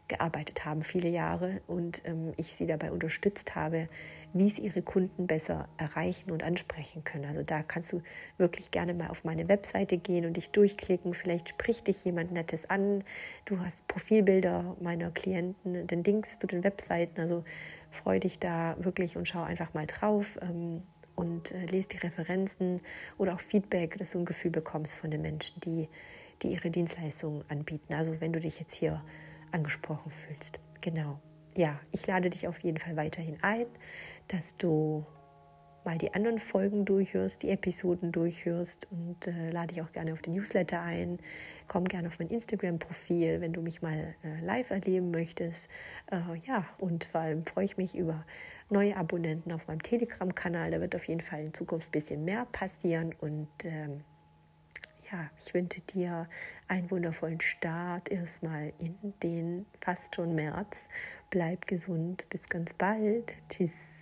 gearbeitet 0.07 0.63
haben, 0.63 0.81
viele 0.81 1.09
Jahre, 1.09 1.59
und 1.67 2.03
ähm, 2.05 2.31
ich 2.37 2.53
sie 2.53 2.67
dabei 2.67 2.93
unterstützt 2.93 3.55
habe, 3.55 3.89
wie 4.37 4.49
sie 4.49 4.63
ihre 4.63 4.81
Kunden 4.81 5.27
besser 5.27 5.67
erreichen 5.77 6.31
und 6.31 6.43
ansprechen 6.43 7.03
können. 7.03 7.25
Also 7.25 7.43
da 7.43 7.63
kannst 7.63 7.91
du 7.91 8.01
wirklich 8.37 8.71
gerne 8.71 8.93
mal 8.93 9.09
auf 9.09 9.23
meine 9.23 9.47
Webseite 9.47 9.97
gehen 9.97 10.25
und 10.25 10.37
dich 10.37 10.51
durchklicken. 10.51 11.13
Vielleicht 11.13 11.49
spricht 11.49 11.87
dich 11.87 12.03
jemand 12.05 12.31
Nettes 12.31 12.69
an. 12.69 13.03
Du 13.45 13.59
hast 13.59 13.87
Profilbilder 13.87 14.75
meiner 14.81 15.11
Klienten, 15.11 15.87
den 15.87 16.03
Links 16.03 16.39
zu 16.39 16.47
den 16.47 16.63
Webseiten. 16.63 17.19
Also 17.19 17.43
freu 17.89 18.19
dich 18.19 18.39
da 18.39 18.75
wirklich 18.79 19.17
und 19.17 19.27
schau 19.27 19.43
einfach 19.43 19.73
mal 19.73 19.87
drauf. 19.87 20.37
Ähm, 20.41 20.81
und 21.17 21.51
äh, 21.51 21.65
lese 21.65 21.89
die 21.89 21.97
Referenzen 21.97 22.79
oder 23.17 23.33
auch 23.33 23.39
Feedback, 23.39 23.97
dass 23.97 24.11
du 24.11 24.19
ein 24.19 24.25
Gefühl 24.25 24.51
bekommst 24.51 24.93
von 24.93 25.09
den 25.09 25.23
Menschen, 25.23 25.59
die, 25.61 25.89
die 26.43 26.49
ihre 26.49 26.69
Dienstleistungen 26.69 27.43
anbieten. 27.49 27.93
Also 27.95 28.21
wenn 28.21 28.31
du 28.31 28.39
dich 28.39 28.59
jetzt 28.59 28.75
hier 28.75 29.03
angesprochen 29.51 30.11
fühlst. 30.11 30.59
Genau. 30.79 31.19
Ja, 31.55 31.79
ich 31.91 32.05
lade 32.05 32.29
dich 32.29 32.47
auf 32.47 32.59
jeden 32.59 32.77
Fall 32.77 32.95
weiterhin 32.95 33.39
ein, 33.41 33.65
dass 34.27 34.55
du 34.57 35.05
mal 35.87 35.97
die 35.97 36.13
anderen 36.13 36.37
Folgen 36.37 36.83
durchhörst, 36.83 37.43
die 37.43 37.49
Episoden 37.49 38.11
durchhörst 38.11 38.87
und 38.91 39.25
äh, 39.25 39.51
lade 39.51 39.73
dich 39.73 39.81
auch 39.81 39.91
gerne 39.93 40.11
auf 40.11 40.21
den 40.21 40.33
Newsletter 40.33 40.81
ein. 40.81 41.17
Komm 41.67 41.85
gerne 41.85 42.09
auf 42.09 42.19
mein 42.19 42.27
Instagram-Profil, 42.27 43.39
wenn 43.39 43.53
du 43.53 43.61
mich 43.61 43.81
mal 43.81 44.15
äh, 44.23 44.45
live 44.45 44.69
erleben 44.69 45.11
möchtest. 45.11 45.69
Äh, 46.11 46.19
ja, 46.45 46.65
und 46.77 47.05
vor 47.05 47.21
allem 47.21 47.45
freue 47.45 47.63
ich 47.63 47.77
mich 47.77 47.95
über 47.95 48.25
neue 48.69 48.97
Abonnenten 48.97 49.53
auf 49.53 49.67
meinem 49.67 49.81
Telegram-Kanal. 49.81 50.71
Da 50.71 50.81
wird 50.81 50.93
auf 50.93 51.07
jeden 51.07 51.21
Fall 51.21 51.45
in 51.45 51.53
Zukunft 51.53 51.87
ein 51.87 51.91
bisschen 51.91 52.25
mehr 52.25 52.45
passieren 52.51 53.15
und 53.21 53.47
ähm, 53.63 54.03
ja, 55.09 55.29
ich 55.45 55.53
wünsche 55.53 55.79
dir 55.79 56.27
einen 56.67 56.91
wundervollen 56.91 57.39
Start 57.39 58.11
erstmal 58.11 58.73
in 58.77 58.97
den 59.23 59.65
fast 59.79 60.15
schon 60.15 60.35
März. 60.35 60.89
Bleib 61.29 61.65
gesund. 61.65 62.25
Bis 62.29 62.43
ganz 62.49 62.73
bald. 62.73 63.33
Tschüss. 63.47 63.96